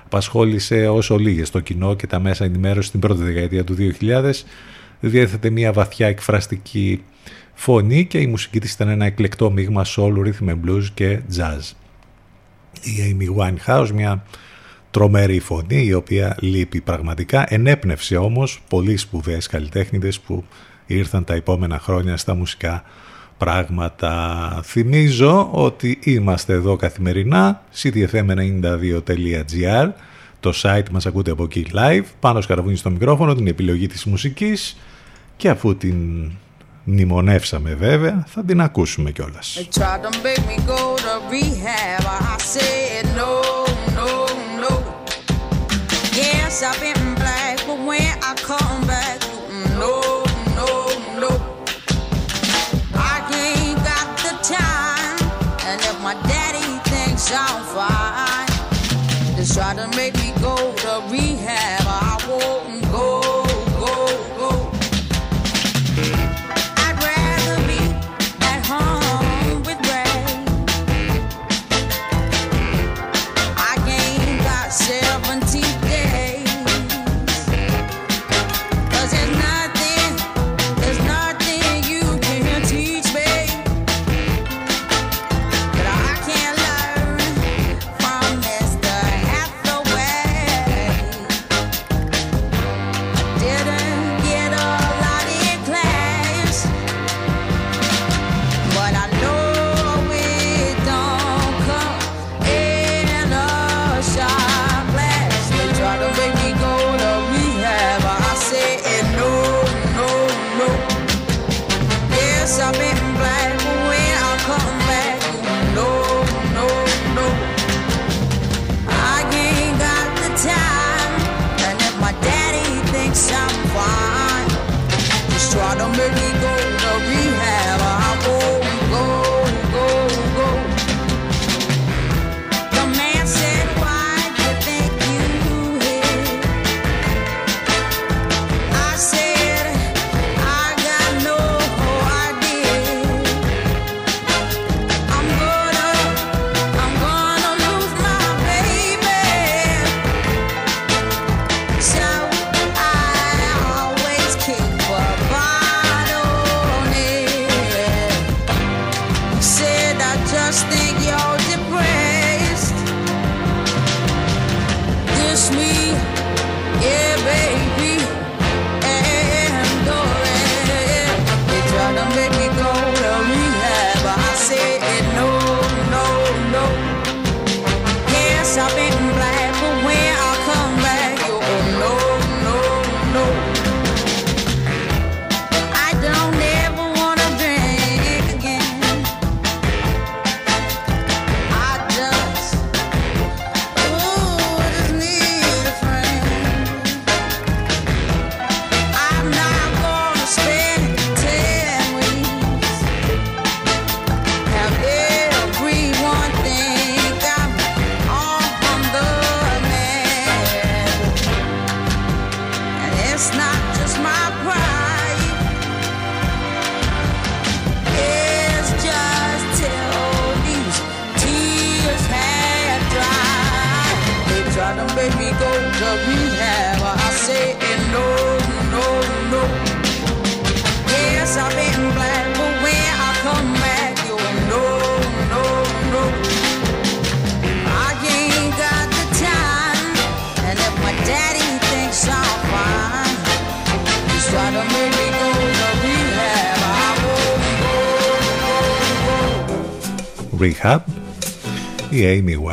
απασχόλησε 0.05 0.87
όσο 0.87 1.17
λίγες 1.17 1.49
το 1.49 1.59
κοινό 1.59 1.95
και 1.95 2.07
τα 2.07 2.19
μέσα 2.19 2.45
ενημέρωσης 2.45 2.87
στην 2.87 2.99
πρώτη 2.99 3.23
δεκαετία 3.23 3.63
του 3.63 3.75
2000 4.01 4.31
διέθετε 4.99 5.49
μια 5.49 5.71
βαθιά 5.73 6.07
εκφραστική 6.07 7.03
φωνή 7.61 8.05
και 8.05 8.17
η 8.17 8.27
μουσική 8.27 8.59
της 8.59 8.73
ήταν 8.73 8.87
ένα 8.87 9.05
εκλεκτό 9.05 9.51
μείγμα 9.51 9.85
soul, 9.85 10.13
rhythm 10.13 10.49
and 10.49 10.59
blues 10.65 10.83
και 10.93 11.19
jazz. 11.37 11.71
Η 12.81 13.17
Amy 13.17 13.27
Winehouse 13.41 13.89
μια 13.93 14.23
τρομερή 14.91 15.39
φωνή 15.39 15.85
η 15.85 15.93
οποία 15.93 16.37
λείπει 16.39 16.81
πραγματικά 16.81 17.53
ενέπνευσε 17.53 18.17
όμως 18.17 18.61
πολύ 18.69 18.97
σπουδαίες 18.97 19.47
καλλιτέχνηδες 19.47 20.19
που 20.19 20.43
ήρθαν 20.85 21.23
τα 21.23 21.33
επόμενα 21.33 21.79
χρόνια 21.79 22.17
στα 22.17 22.35
μουσικά 22.35 22.83
πράγματα. 23.37 24.59
Θυμίζω 24.63 25.49
ότι 25.51 25.99
είμαστε 26.03 26.53
εδώ 26.53 26.75
καθημερινά, 26.75 27.63
ctfm92.gr, 27.81 29.89
το 30.39 30.51
site 30.55 30.89
μας 30.91 31.05
ακούτε 31.05 31.31
από 31.31 31.43
εκεί 31.43 31.65
live, 31.73 32.05
πάνω 32.19 32.41
σκαρβούνι 32.41 32.75
στο 32.75 32.89
μικρόφωνο, 32.89 33.35
την 33.35 33.47
επιλογή 33.47 33.87
της 33.87 34.05
μουσικής 34.05 34.77
και 35.37 35.49
αφού 35.49 35.77
την 35.77 36.29
μνημονεύσαμε 36.83 37.73
βέβαια, 37.73 38.25
θα 38.27 38.45
την 38.45 38.61
ακούσουμε 38.61 39.11
κιόλας. 39.11 39.67
Yes, 46.13 46.63
I've 46.63 46.79
been 46.81 47.11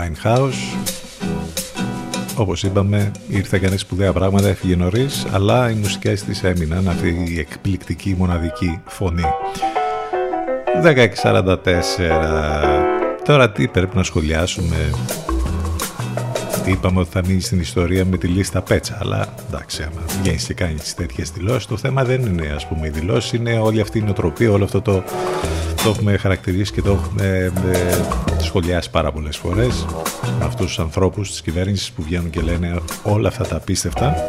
Winehouse. 0.08 0.76
Όπως 2.36 2.62
είπαμε, 2.62 3.10
ήρθε 3.28 3.58
κανείς 3.58 3.80
σπουδαία 3.80 4.12
πράγματα, 4.12 4.48
έφυγε 4.48 4.76
νωρίς, 4.76 5.26
αλλά 5.32 5.70
οι 5.70 5.74
μουσικές 5.74 6.22
της 6.22 6.44
έμειναν 6.44 6.88
αυτή 6.88 7.24
η 7.28 7.38
εκπληκτική 7.38 8.14
μοναδική 8.18 8.80
φωνή. 8.86 9.24
1644. 10.82 11.56
Τώρα 13.24 13.50
τι 13.50 13.68
πρέπει 13.68 13.96
να 13.96 14.02
σχολιάσουμε; 14.02 14.76
Είπαμε 16.66 17.00
ότι 17.00 17.10
θα 17.10 17.22
μείνει 17.26 17.40
στην 17.40 17.60
ιστορία 17.60 18.04
με 18.04 18.16
τη 18.16 18.26
λίστα 18.26 18.62
πέτσα, 18.62 18.98
αλλά 19.00 19.34
εντάξει, 19.48 19.82
άμα 19.82 20.00
βγαίνεις 20.20 20.44
και 20.44 20.54
κάνεις 20.54 20.82
τι 20.82 20.94
τέτοιες 20.94 21.30
δηλώσεις, 21.30 21.66
το 21.66 21.76
θέμα 21.76 22.04
δεν 22.04 22.22
είναι 22.22 22.52
ας 22.54 22.66
πούμε 22.66 22.86
οι 22.86 22.90
δηλώσεις, 22.90 23.32
είναι 23.32 23.58
όλη 23.58 23.80
αυτή 23.80 23.98
η 23.98 24.02
νοοτροπία, 24.02 24.50
όλο 24.50 24.64
αυτό 24.64 24.80
το, 24.80 25.02
το 25.82 25.88
έχουμε 25.90 26.16
χαρακτηρίσει 26.16 26.72
και 26.72 26.82
το 26.82 26.90
έχουμε 26.90 27.52
ε, 27.72 28.42
σχολιάσει 28.42 28.90
πάρα 28.90 29.12
πολλές 29.12 29.36
φορές 29.36 29.86
με 30.38 30.44
αυτούς 30.44 30.66
τους 30.66 30.78
ανθρώπους 30.78 31.30
της 31.30 31.42
κυβέρνησης 31.42 31.90
που 31.90 32.02
βγαίνουν 32.02 32.30
και 32.30 32.40
λένε 32.40 32.80
όλα 33.02 33.28
αυτά 33.28 33.46
τα 33.46 33.56
απίστευτα. 33.56 34.28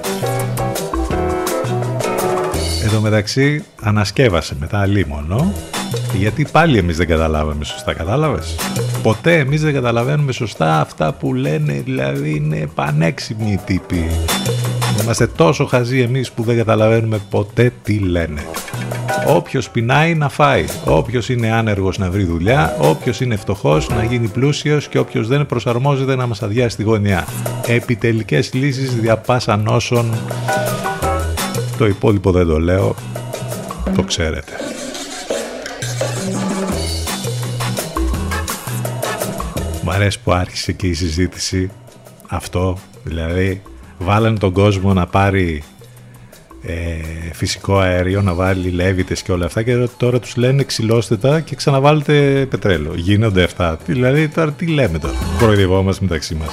Εδώ 2.83 2.99
μεταξύ 2.99 3.63
ανασκεύασε 3.81 4.55
μετά 4.59 4.79
αλίμονο 4.79 5.53
γιατί 6.13 6.47
πάλι 6.51 6.77
εμείς 6.77 6.97
δεν 6.97 7.07
καταλάβαμε 7.07 7.63
σωστά, 7.63 7.93
κατάλαβες; 7.93 8.55
Ποτέ 9.03 9.37
εμείς 9.37 9.61
δεν 9.61 9.73
καταλαβαίνουμε 9.73 10.31
σωστά 10.31 10.81
αυτά 10.81 11.13
που 11.13 11.33
λένε, 11.33 11.81
δηλαδή 11.85 12.35
είναι 12.35 12.69
πανέξυπνοι 12.75 13.51
οι 13.51 13.59
τύποι. 13.65 14.09
Είμαστε 15.01 15.27
τόσο 15.27 15.65
χαζοί 15.65 15.99
εμείς 15.99 16.31
που 16.31 16.43
δεν 16.43 16.57
καταλαβαίνουμε 16.57 17.19
ποτέ 17.29 17.71
τι 17.83 17.99
λένε. 17.99 18.41
Όποιος 19.35 19.69
πεινάει 19.69 20.15
να 20.15 20.29
φάει, 20.29 20.65
όποιος 20.85 21.29
είναι 21.29 21.51
άνεργος 21.51 21.97
να 21.97 22.09
βρει 22.09 22.23
δουλειά, 22.23 22.75
όποιος 22.79 23.21
είναι 23.21 23.35
φτωχός 23.35 23.89
να 23.89 24.03
γίνει 24.03 24.27
πλούσιος 24.27 24.87
και 24.87 24.99
όποιος 24.99 25.27
δεν 25.27 25.45
προσαρμόζεται 25.45 26.15
να 26.15 26.27
μας 26.27 26.41
αδειάσει 26.41 26.75
τη 26.77 26.83
γωνιά. 26.83 27.27
Επιτελικές 27.67 28.53
λύσεις 28.53 28.95
δια 28.95 29.17
πάσα 29.17 29.57
νόσων. 29.57 30.13
Το 31.77 31.85
υπόλοιπο 31.85 32.31
δεν 32.31 32.47
το 32.47 32.59
λέω, 32.59 32.95
το 33.95 34.03
ξέρετε. 34.03 34.51
Μ' 39.83 39.89
αρέσει 39.89 40.19
που 40.23 40.31
άρχισε 40.31 40.71
και 40.71 40.87
η 40.87 40.93
συζήτηση 40.93 41.71
αυτό, 42.27 42.77
δηλαδή 43.03 43.61
βάλανε 43.97 44.37
τον 44.37 44.53
κόσμο 44.53 44.93
να 44.93 45.07
πάρει 45.07 45.63
ε, 46.61 46.73
φυσικό 47.33 47.77
αέριο, 47.77 48.21
να 48.21 48.33
βάλει 48.33 48.69
λέβητες 48.69 49.21
και 49.21 49.31
όλα 49.31 49.45
αυτά 49.45 49.63
και 49.63 49.87
τώρα 49.97 50.19
τους 50.19 50.35
λένε 50.35 50.63
ξυλώστε 50.63 51.17
τα 51.17 51.39
και 51.39 51.55
ξαναβάλετε 51.55 52.45
πετρέλαιο. 52.49 52.93
Γίνονται 52.95 53.43
αυτά. 53.43 53.77
Δηλαδή 53.85 54.27
τώρα 54.27 54.51
τι 54.51 54.65
λέμε 54.65 54.99
τώρα. 54.99 55.13
Κοροϊδευόμαστε 55.39 56.03
μεταξύ 56.03 56.35
μας. 56.35 56.49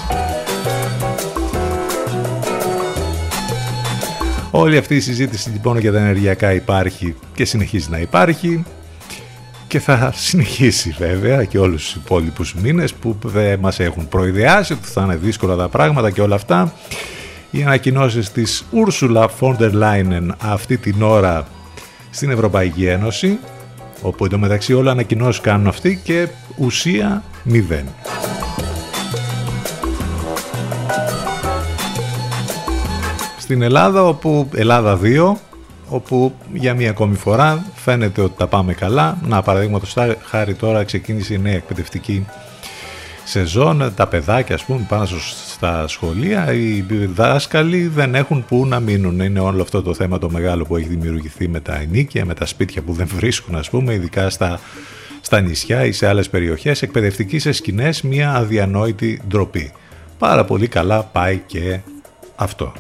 Όλη 4.51 4.77
αυτή 4.77 4.95
η 4.95 5.01
συζήτηση 5.01 5.51
λοιπόν 5.51 5.79
για 5.79 5.93
τα 5.93 5.99
ενεργειακά 5.99 6.53
υπάρχει 6.53 7.15
και 7.35 7.45
συνεχίζει 7.45 7.91
να 7.91 7.99
υπάρχει 7.99 8.65
και 9.69 9.79
θα 9.81 10.13
συνεχίσει 10.17 10.95
βέβαια 10.99 11.45
και 11.45 11.59
όλους 11.59 11.83
τους 11.83 11.95
υπόλοιπους 11.95 12.55
μήνες 12.55 12.95
που 12.95 13.17
δεν 13.23 13.59
μας 13.59 13.81
έχουν 13.81 14.09
προειδεάσει 14.09 14.73
ότι 14.73 14.89
θα 14.89 15.03
είναι 15.03 15.17
δύσκολα 15.17 15.57
τα 15.57 15.69
πράγματα 15.69 16.11
και 16.11 16.21
όλα 16.21 16.35
αυτά. 16.35 16.73
Οι 17.51 17.63
ανακοινώσεις 17.63 18.33
της 18.33 18.65
Ursula 18.73 19.27
von 19.41 19.57
der 19.59 19.73
Leyen 19.73 20.29
αυτή 20.39 20.77
την 20.77 21.03
ώρα 21.03 21.47
στην 22.11 22.31
Ευρωπαϊκή 22.31 22.87
Ένωση 22.87 23.39
όπου 24.03 24.25
εντωμεταξύ 24.25 24.73
όλα 24.75 24.91
ανακοινώσεις 24.91 25.41
κάνουν 25.41 25.67
αυτοί 25.67 26.01
και 26.05 26.29
ουσία 26.57 27.23
μηδέν. 27.43 27.85
Στην 33.39 33.63
Ελλάδα, 33.63 34.03
όπου 34.03 34.49
Ελλάδα 34.55 34.99
2, 35.03 35.33
όπου 35.89 36.35
για 36.53 36.75
μία 36.75 36.91
ακόμη 36.91 37.17
φορά 37.17 37.65
φαίνεται 37.75 38.21
ότι 38.21 38.35
τα 38.37 38.47
πάμε 38.47 38.73
καλά. 38.73 39.19
Να 39.27 39.43
παραδείγματος 39.43 39.97
χάρη 40.23 40.55
τώρα 40.55 40.85
ξεκίνησε 40.85 41.35
η 41.35 41.39
νέα 41.39 41.55
εκπαιδευτική 41.55 42.27
σεζόν, 43.29 43.93
τα 43.97 44.07
παιδάκια 44.07 44.55
ας 44.55 44.65
πούμε 44.65 44.87
πάνω 44.89 45.07
στα 45.47 45.89
σχολεία, 45.89 46.53
οι 46.53 46.85
δάσκαλοι 47.15 47.87
δεν 47.87 48.15
έχουν 48.15 48.45
που 48.45 48.67
να 48.67 48.81
μείνουν. 48.81 49.21
Είναι 49.21 49.41
όλο 49.41 49.63
αυτό 49.63 49.83
το 49.83 49.95
θέμα 49.95 50.19
το 50.19 50.31
μεγάλο 50.31 50.65
που 50.65 50.77
έχει 50.77 50.89
δημιουργηθεί 50.89 51.49
με 51.49 51.61
τα 51.61 51.75
ενίκια, 51.75 52.25
με 52.25 52.35
τα 52.35 52.47
σπίτια 52.47 52.83
που 52.83 52.93
δεν 52.93 53.07
βρίσκουν 53.07 53.55
ας 53.55 53.71
πούμε, 53.71 53.95
ειδικά 53.95 54.31
στα, 54.31 54.61
στα 55.21 55.41
νησιά 55.41 55.85
ή 55.85 55.93
σε 55.93 56.07
άλλες 56.07 56.31
περιοχές, 56.31 56.83
εκπαιδευτική 56.83 57.39
σε 57.39 57.53
σκηνές 57.53 58.03
μια 58.03 58.35
αδιανόητη 58.35 59.21
ντροπή. 59.29 59.73
Πάρα 60.19 60.45
πολύ 60.45 60.69
καλά 60.69 61.03
πάει 61.03 61.43
και 61.47 61.81
αυτό. 62.37 62.73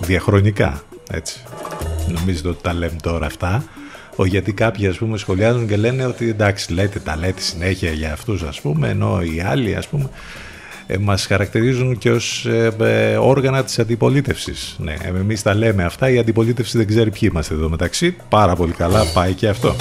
Διαχρονικά, 0.00 0.82
έτσι. 1.10 1.42
Νομίζετε 2.08 2.48
ότι 2.48 2.62
τα 2.62 2.74
λέμε 2.74 2.96
τώρα 3.02 3.26
αυτά. 3.26 3.64
Ο, 4.16 4.26
γιατί 4.26 4.52
κάποιοι 4.52 4.86
ας 4.86 4.96
πούμε 4.98 5.18
σχολιάζουν 5.18 5.68
και 5.68 5.76
λένε 5.76 6.06
ότι 6.06 6.28
εντάξει 6.28 6.72
λέτε 6.72 6.98
τα 6.98 7.16
λέτε 7.16 7.40
συνέχεια 7.40 7.90
για 7.90 8.12
αυτούς 8.12 8.42
ας 8.42 8.60
πούμε 8.60 8.88
ενώ 8.88 9.20
οι 9.22 9.40
άλλοι 9.40 9.74
ας 9.74 9.88
πούμε 9.88 10.10
ε, 10.86 10.96
μας 10.98 11.26
χαρακτηρίζουν 11.26 11.98
και 11.98 12.10
ως 12.10 12.46
ε, 12.46 12.72
ε, 12.80 13.16
όργανα 13.16 13.64
της 13.64 13.78
αντιπολίτευσης. 13.78 14.76
Ναι, 14.78 14.94
εμείς 15.04 15.42
τα 15.42 15.54
λέμε 15.54 15.84
αυτά, 15.84 16.10
η 16.10 16.18
αντιπολίτευση 16.18 16.76
δεν 16.76 16.86
ξέρει 16.86 17.10
ποιοι 17.10 17.28
είμαστε 17.32 17.54
εδώ 17.54 17.68
μεταξύ. 17.68 18.16
Πάρα 18.28 18.56
πολύ 18.56 18.72
καλά 18.72 19.04
πάει 19.04 19.32
και 19.34 19.48
αυτό. 19.48 19.76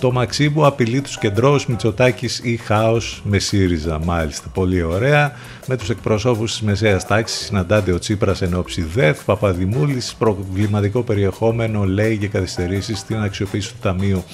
Το 0.00 0.12
Μαξίμου 0.12 0.66
απειλεί 0.66 1.00
τους 1.00 1.18
κεντρώους 1.18 1.66
Μητσοτάκης 1.66 2.40
ή 2.42 2.56
χάος 2.56 3.22
με 3.24 3.38
ΣΥΡΙΖΑ. 3.38 4.00
Μάλιστα, 4.04 4.48
πολύ 4.54 4.82
ωραία. 4.82 5.32
Με 5.68 5.76
τους 5.76 5.90
εκπροσώπους 5.90 6.50
της 6.50 6.60
μεσαίας 6.60 7.06
τάξης 7.06 7.46
συναντάται 7.46 7.92
ο 7.92 7.98
Τσίπρας 7.98 8.42
εν 8.42 8.54
ώψη 8.54 8.82
ΔΕΘ. 8.82 9.24
Παπαδημούλης 9.24 10.14
προβληματικό 10.18 11.02
περιεχόμενο 11.02 11.84
λέει 11.84 12.14
για 12.14 12.28
καθυστερήσεις 12.28 12.98
στην 12.98 13.16
αξιοποίηση 13.16 13.68
του 13.68 13.78
Ταμείου 13.82 14.24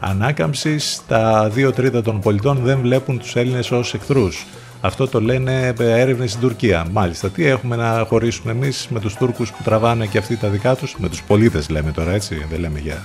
Ανάκαμψης. 0.00 1.00
Τα 1.08 1.48
δύο 1.48 1.72
τρίτα 1.72 2.02
των 2.02 2.20
πολιτών 2.20 2.58
δεν 2.62 2.78
βλέπουν 2.80 3.18
τους 3.18 3.36
Έλληνες 3.36 3.70
ως 3.70 3.94
εχθρούς. 3.94 4.46
Αυτό 4.80 5.08
το 5.08 5.20
λένε 5.20 5.74
έρευνες 5.78 6.30
στην 6.30 6.42
Τουρκία. 6.42 6.86
Μάλιστα, 6.92 7.30
τι 7.30 7.46
έχουμε 7.46 7.76
να 7.76 8.04
χωρίσουμε 8.08 8.52
εμείς 8.52 8.86
με 8.90 9.00
τους 9.00 9.14
Τούρκους 9.14 9.50
που 9.50 9.62
τραβάνε 9.64 10.06
και 10.06 10.18
αυτοί 10.18 10.36
τα 10.36 10.48
δικά 10.48 10.76
τους, 10.76 10.96
με 10.98 11.08
τους 11.08 11.22
πολίτες 11.22 11.68
λέμε 11.68 11.90
τώρα 11.92 12.12
έτσι, 12.12 12.46
δεν 12.50 12.60
λέμε 12.60 12.78
για 12.78 13.02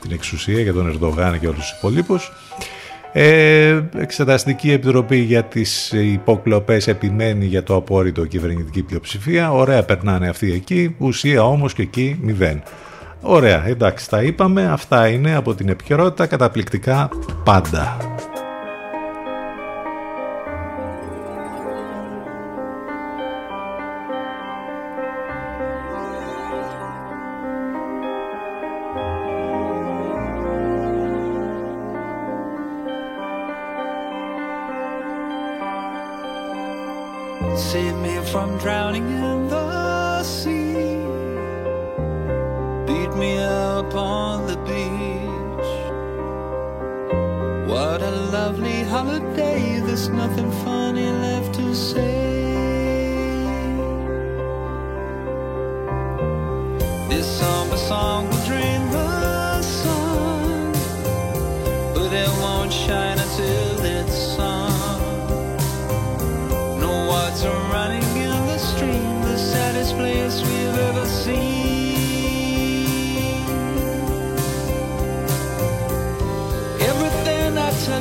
την 0.00 0.12
εξουσία, 0.12 0.60
για 0.60 0.72
τον 0.72 0.88
Ερντογάν 0.88 1.40
και 1.40 1.46
όλους 1.46 1.60
τους 1.60 1.74
υπολείπους. 1.78 2.32
Ε, 3.12 3.80
εξεταστική 3.96 4.72
επιτροπή 4.72 5.16
για 5.16 5.44
τις 5.44 5.92
υποκλοπές 5.92 6.86
επιμένει 6.88 7.44
για 7.44 7.62
το 7.62 7.74
απόρριτο 7.74 8.24
κυβερνητική 8.24 8.82
πλειοψηφία. 8.82 9.52
Ωραία 9.52 9.82
περνάνε 9.82 10.28
αυτοί 10.28 10.52
εκεί, 10.52 10.94
ουσία 10.98 11.44
όμως 11.44 11.72
και 11.74 11.82
εκεί 11.82 12.18
μηδέν. 12.22 12.62
Ωραία, 13.20 13.66
εντάξει, 13.66 14.10
τα 14.10 14.22
είπαμε. 14.22 14.66
Αυτά 14.66 15.08
είναι 15.08 15.34
από 15.34 15.54
την 15.54 15.68
επικαιρότητα 15.68 16.26
καταπληκτικά 16.26 17.08
πάντα. 17.44 18.07
Save 37.58 37.96
me 37.96 38.16
from 38.30 38.56
drowning 38.58 39.10
in 39.10 39.48
the 39.48 40.22
sea. 40.22 40.74
Beat 42.86 43.12
me 43.18 43.36
up 43.38 43.92
on 43.96 44.46
the 44.46 44.56
beach. 44.58 45.70
What 47.68 48.00
a 48.00 48.12
lovely 48.32 48.84
holiday. 48.84 49.80
There's 49.80 50.08
nothing 50.08 50.52
funny 50.64 51.10
left 51.10 51.54
to 51.56 51.74
say. 51.74 52.38
This 57.08 57.26
summer 57.40 57.76
song 57.76 58.30
will 58.30 58.44
drain 58.46 58.77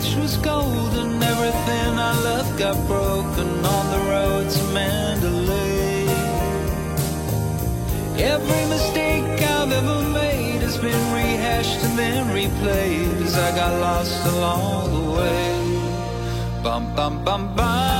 Everything 0.08 0.24
was 0.24 0.38
gold, 0.38 0.94
and 0.94 1.22
everything 1.22 2.00
I 2.00 2.14
loved 2.24 2.58
got 2.58 2.78
broken 2.88 3.66
on 3.66 3.86
the 3.92 4.00
road 4.10 4.50
to 4.50 4.64
Mandalay. 4.74 6.08
Every 8.18 8.66
mistake 8.70 9.42
I've 9.42 9.72
ever 9.72 10.02
made 10.10 10.62
has 10.62 10.78
been 10.78 11.14
rehashed 11.14 11.84
and 11.84 12.00
then 12.00 12.26
replayed 12.28 13.22
as 13.22 13.36
I 13.36 13.52
got 13.56 13.74
lost 13.82 14.26
along 14.28 14.94
the 14.96 15.12
way. 15.20 16.64
Bum 16.64 16.96
bum 16.96 17.26
bum 17.26 17.54
ba 17.56 17.97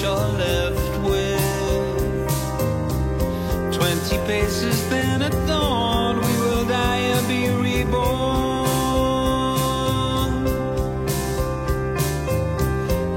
you're 0.00 0.28
left 0.44 1.00
with. 1.08 1.40
Twenty 3.74 4.18
paces, 4.26 4.88
then 4.90 5.22
at 5.22 5.32
dawn, 5.46 6.16
we 6.16 6.34
will 6.40 6.64
die 6.66 7.02
and 7.14 7.26
be 7.28 7.48
reborn. 7.48 8.00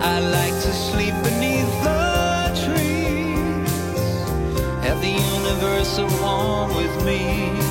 I 0.02 0.20
like 0.20 0.56
to 0.66 0.74
sleep 0.74 1.16
beneath 1.24 1.74
the 1.84 2.52
trees, 2.66 3.72
have 4.86 5.00
the 5.02 5.16
universe 5.36 5.98
at 6.00 6.68
with 6.76 7.06
me. 7.06 7.62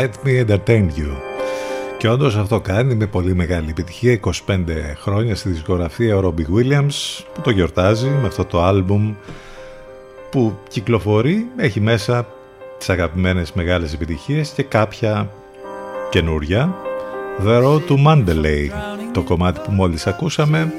Let 0.00 0.24
me 0.24 0.44
entertain 0.44 0.88
you. 0.98 1.10
Και 1.98 2.08
όντως 2.08 2.36
αυτό 2.36 2.60
κάνει 2.60 2.94
με 2.94 3.06
πολύ 3.06 3.34
μεγάλη 3.34 3.70
επιτυχία 3.70 4.20
25 4.24 4.30
χρόνια 5.02 5.34
στη 5.36 5.48
δισκογραφία 5.48 6.16
ο 6.16 6.20
Robbie 6.24 6.56
Williams 6.56 7.24
που 7.34 7.40
το 7.40 7.50
γιορτάζει 7.50 8.08
με 8.08 8.26
αυτό 8.26 8.44
το 8.44 8.62
άλμπουμ 8.62 9.14
που 10.30 10.58
κυκλοφορεί, 10.68 11.46
έχει 11.56 11.80
μέσα 11.80 12.26
τις 12.78 12.90
αγαπημένες 12.90 13.52
μεγάλες 13.52 13.92
επιτυχίες 13.92 14.50
και 14.50 14.62
κάποια 14.62 15.30
καινούρια. 16.10 16.74
The 17.46 17.62
Road 17.62 17.80
to 17.88 18.06
Mandalay, 18.06 18.68
το 19.12 19.22
κομμάτι 19.22 19.60
που 19.64 19.72
μόλις 19.72 20.06
ακούσαμε, 20.06 20.72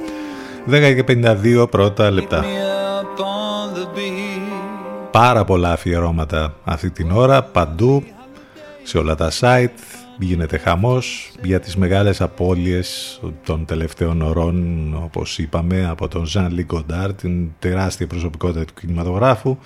10 0.70 0.94
και 0.96 1.04
52 1.04 1.68
πρώτα 1.70 2.12
λεπτά. 2.12 2.44
Me 2.44 2.46
up 2.46 3.20
on 3.20 3.78
the 3.78 3.98
beach. 3.98 5.12
Πάρα 5.12 5.44
πολλά 5.44 5.72
αφιερώματα 5.72 6.54
αυτή 6.64 6.90
την 6.90 7.12
ώρα, 7.12 7.44
παντού, 7.44 8.04
σε 8.84 8.98
όλα 8.98 9.16
τα 9.16 9.32
site, 9.40 9.68
γίνεται 10.20 10.58
χαμός 10.58 11.32
για 11.44 11.60
τις 11.60 11.76
μεγάλες 11.76 12.22
απώλειες 12.22 13.20
των 13.46 13.66
τελευταίων 13.66 14.22
ωρών, 14.22 14.94
όπως 15.04 15.38
είπαμε, 15.38 15.88
από 15.90 16.08
τον 16.08 16.26
Ζαν 16.26 16.52
Λιγκοντάρ, 16.52 17.14
την 17.14 17.50
τεράστια 17.60 18.08
προσωπικότητα 18.08 18.66
του 18.66 18.74
κινηματογράφου, 18.74 19.58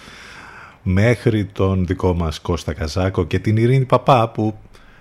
μέχρι 0.84 1.46
τον 1.46 1.86
δικό 1.86 2.14
μας 2.14 2.40
Κώστα 2.40 2.74
Καζάκο 2.74 3.26
και 3.26 3.40
την 3.40 3.58
Ειρήνη 3.58 3.86
Παπά, 3.86 4.30
που 4.30 4.58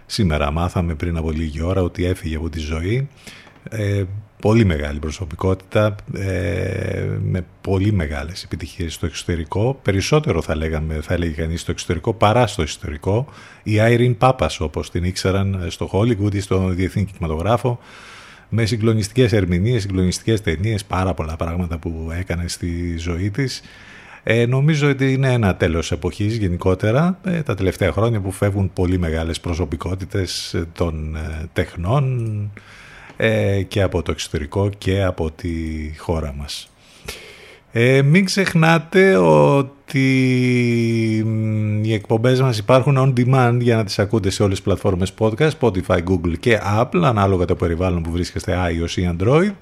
σήμερα 0.06 0.50
μάθαμε 0.50 0.94
πριν 0.94 1.16
από 1.16 1.30
λίγη 1.30 1.62
ώρα 1.62 1.82
ότι 1.82 2.04
έφυγε 2.04 2.36
από 2.36 2.50
τη 2.50 2.58
ζωή. 2.58 3.08
Ε, 4.44 4.48
πολύ 4.48 4.64
μεγάλη 4.64 4.98
προσωπικότητα, 4.98 5.94
ε, 6.14 7.08
με 7.22 7.44
πολύ 7.60 7.92
μεγάλες 7.92 8.42
επιτυχίες 8.42 8.94
στο 8.94 9.06
εξωτερικό. 9.06 9.78
Περισσότερο 9.82 10.42
θα 10.42 10.56
λέγαμε, 10.56 11.00
θα 11.02 11.14
έλεγε 11.14 11.32
κανείς 11.32 11.60
στο 11.60 11.70
εξωτερικό 11.70 12.14
παρά 12.14 12.46
στο 12.46 12.62
ιστορικό. 12.62 13.26
Η 13.62 13.80
Άιριν 13.80 14.16
Πάπας 14.16 14.60
όπως 14.60 14.90
την 14.90 15.04
ήξεραν 15.04 15.66
στο 15.68 15.90
Hollywood 15.92 16.34
ή 16.34 16.40
στο 16.40 16.68
διεθνή 16.68 17.04
κινηματογράφο 17.04 17.78
με 18.48 18.64
συγκλονιστικές 18.64 19.32
ερμηνείες, 19.32 19.82
συγκλονιστικές 19.82 20.40
ταινίες, 20.40 20.84
πάρα 20.84 21.14
πολλά 21.14 21.36
πράγματα 21.36 21.78
που 21.78 22.10
έκανε 22.18 22.48
στη 22.48 22.96
ζωή 22.98 23.30
της. 23.30 23.62
Ε, 24.22 24.46
νομίζω 24.46 24.90
ότι 24.90 25.12
είναι 25.12 25.32
ένα 25.32 25.56
τέλος 25.56 25.92
εποχής 25.92 26.36
γενικότερα, 26.36 27.18
ε, 27.24 27.42
τα 27.42 27.54
τελευταία 27.54 27.92
χρόνια 27.92 28.20
που 28.20 28.30
φεύγουν 28.30 28.72
πολύ 28.72 28.98
μεγάλες 28.98 29.40
προσωπικότητες 29.40 30.54
ε, 30.54 30.66
των 30.72 31.16
ε, 31.16 31.48
τεχνών 31.52 32.50
ε, 33.16 33.62
και 33.62 33.82
από 33.82 34.02
το 34.02 34.10
εξωτερικό 34.10 34.70
και 34.78 35.02
από 35.02 35.30
τη 35.30 35.50
χώρα 35.98 36.34
μας. 36.38 36.68
Ε, 37.72 38.02
μην 38.02 38.24
ξεχνάτε 38.24 39.16
ότι 39.16 40.02
μ, 41.26 41.84
οι 41.84 41.92
εκπομπές 41.92 42.40
μας 42.40 42.58
υπάρχουν 42.58 42.96
on 42.98 43.20
demand 43.20 43.58
για 43.60 43.76
να 43.76 43.84
τις 43.84 43.98
ακούτε 43.98 44.30
σε 44.30 44.42
όλες 44.42 44.54
τις 44.54 44.64
πλατφόρμες 44.64 45.14
podcast, 45.18 45.50
Spotify, 45.60 45.98
Google 46.04 46.38
και 46.40 46.60
Apple, 46.78 47.02
ανάλογα 47.02 47.44
το 47.44 47.54
περιβάλλον 47.54 48.02
που 48.02 48.10
βρίσκεστε 48.10 48.56
iOS 48.68 48.90
ή 48.90 49.16
Android. 49.18 49.52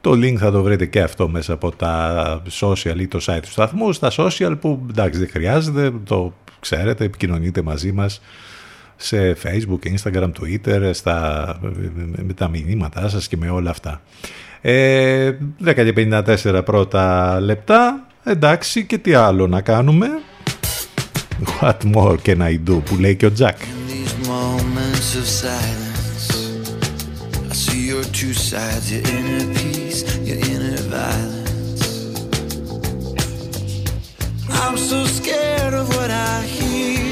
Το 0.00 0.10
link 0.10 0.34
θα 0.36 0.50
το 0.50 0.62
βρείτε 0.62 0.86
και 0.86 1.00
αυτό 1.00 1.28
μέσα 1.28 1.52
από 1.52 1.70
τα 1.70 2.42
social 2.60 2.98
ή 2.98 3.06
το 3.06 3.18
site 3.22 3.40
του 3.42 3.50
σταθμού, 3.50 3.92
στα 3.92 4.10
social 4.16 4.54
που 4.60 4.86
εντάξει 4.90 5.18
δεν 5.18 5.28
χρειάζεται, 5.28 5.92
το 6.04 6.34
ξέρετε, 6.60 7.04
επικοινωνείτε 7.04 7.62
μαζί 7.62 7.92
μας 7.92 8.20
σε 9.00 9.36
facebook, 9.42 9.78
instagram, 9.94 10.30
twitter, 10.40 10.90
στα, 10.92 11.58
με 12.26 12.32
τα 12.32 12.48
μηνύματά 12.48 13.08
σας 13.08 13.28
και 13.28 13.36
με 13.36 13.50
όλα 13.50 13.70
αυτά. 13.70 14.02
Ε, 14.60 15.30
και 15.64 15.92
54 15.96 16.62
πρώτα 16.64 17.36
λεπτά, 17.40 18.06
εντάξει 18.24 18.86
και 18.86 18.98
τι 18.98 19.14
άλλο 19.14 19.46
να 19.46 19.60
κάνουμε; 19.60 20.06
What 21.60 21.94
more 21.94 22.16
can 22.26 22.38
I 22.38 22.58
do 22.68 22.82
που 22.84 22.96
λέει 23.00 23.16
και 23.16 23.26
ο 23.26 23.32
Τζακ. 23.32 23.56
I'm 34.60 34.76
so 34.76 35.00
scared 35.18 35.74
of 35.80 35.86
what 35.96 36.10
I 36.10 36.42
hear 36.56 37.07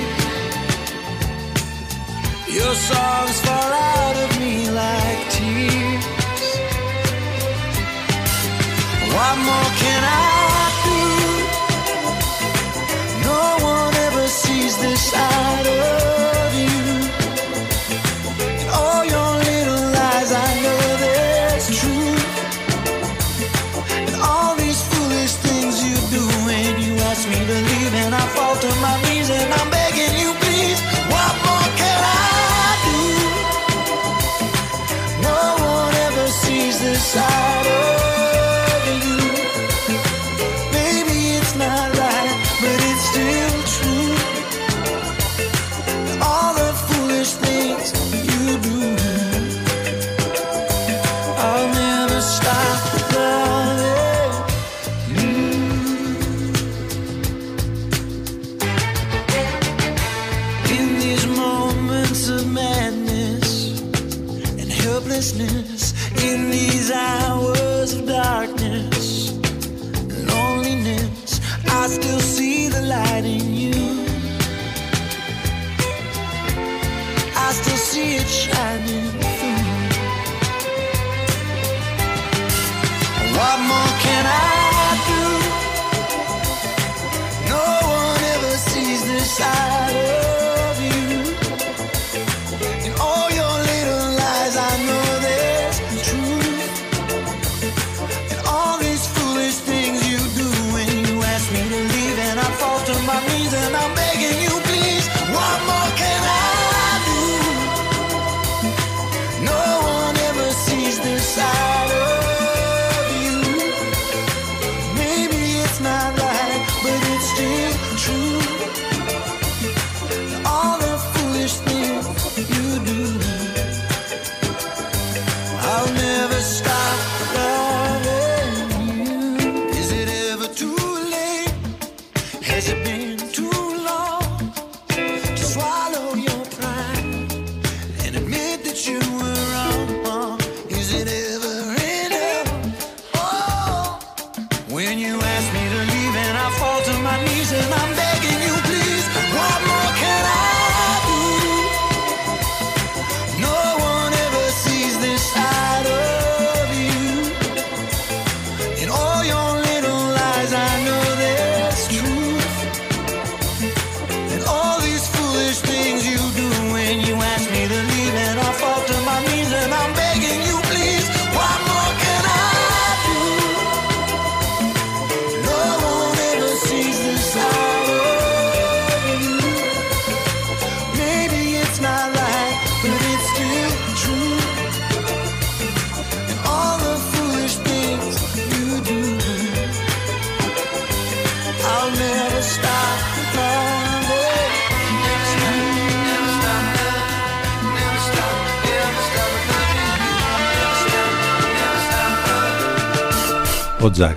Your 2.57 2.75
songs 2.75 3.41
fall 3.43 3.73
out 3.93 4.17
of 4.25 4.41
me 4.41 4.71
like 4.71 5.21
tears. 5.37 6.07
What 9.15 9.37
more 9.49 9.71
can 9.83 10.03
I 10.03 10.63
do? 10.89 11.03
No 13.29 13.43
one 13.75 13.95
ever 14.07 14.27
sees 14.27 14.75
this 14.79 15.03
side 15.11 15.67
of 15.67 16.06
suicide 36.99 37.36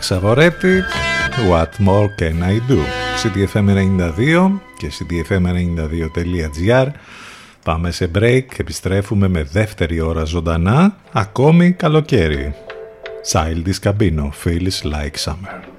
Ξαβορέτη 0.09 0.83
What 1.49 1.85
more 1.85 2.07
can 2.19 2.41
I 2.43 2.59
do; 2.71 2.79
CDFM92 3.21 4.51
και 4.77 4.91
cdfm92.gr 4.99 6.87
Πάμε 7.63 7.91
σε 7.91 8.11
break 8.15 8.45
Επιστρέφουμε 8.57 9.27
με 9.27 9.43
δεύτερη 9.43 9.99
ώρα 9.99 10.23
ζωντανά 10.23 10.95
Ακόμη 11.11 11.71
καλοκαίρι. 11.71 12.55
Childish 13.31 13.79
Cabino 13.83 14.29
Feels 14.43 14.91
like 14.91 15.25
summer. 15.25 15.78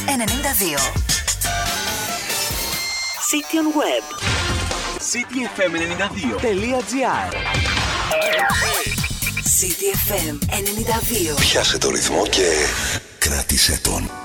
City 3.30 3.56
on 3.62 3.68
Web. 3.82 4.06
CityFM92.gr 5.12 7.30
CityFM 9.60 10.36
92. 11.36 11.40
Πιάσε 11.40 11.78
το 11.78 11.90
ρυθμό 11.90 12.28
και 12.28 12.48
κράτησε 13.18 13.80
τον. 13.84 14.23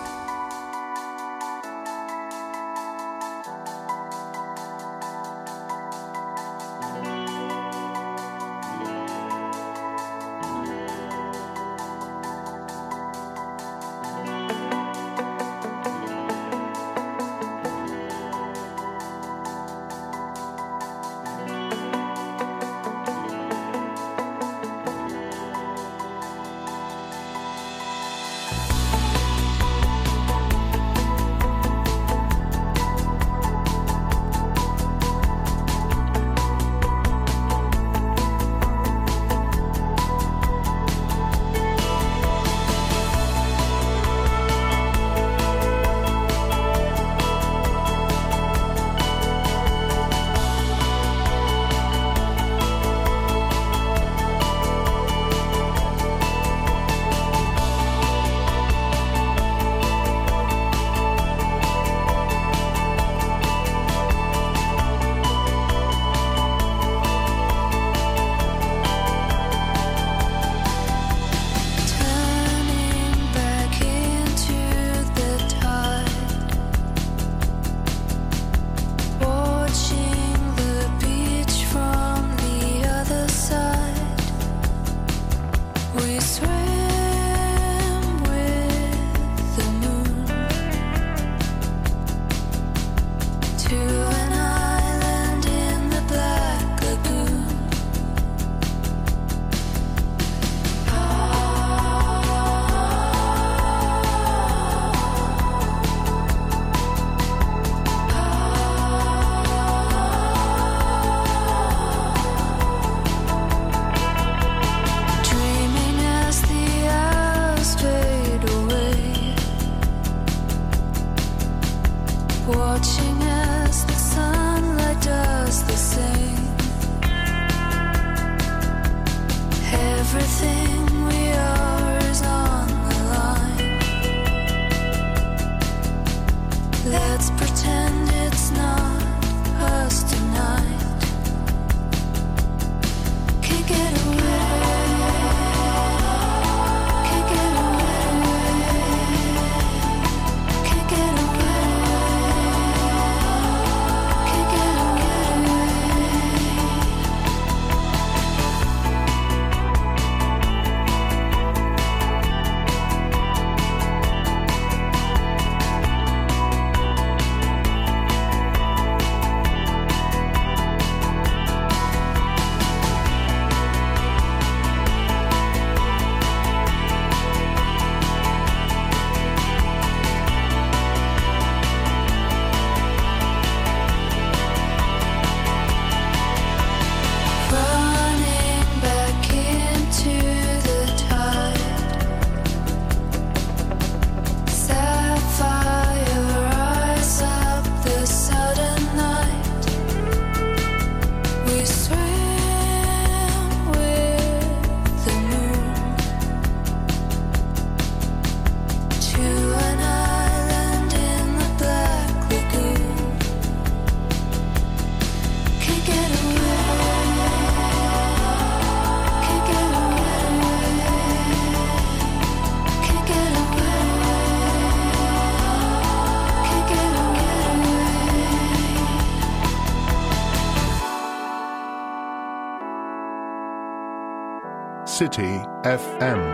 City 234.98 235.46
FM. 235.62 236.27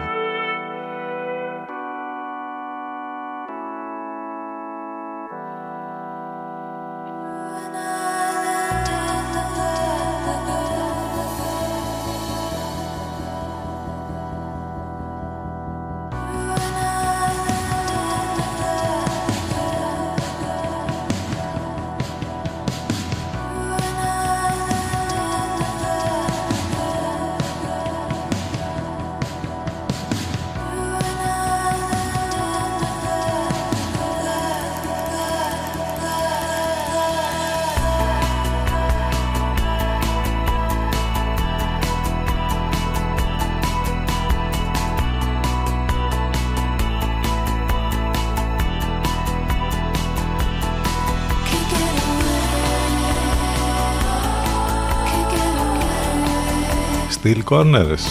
Corners, 57.51 58.05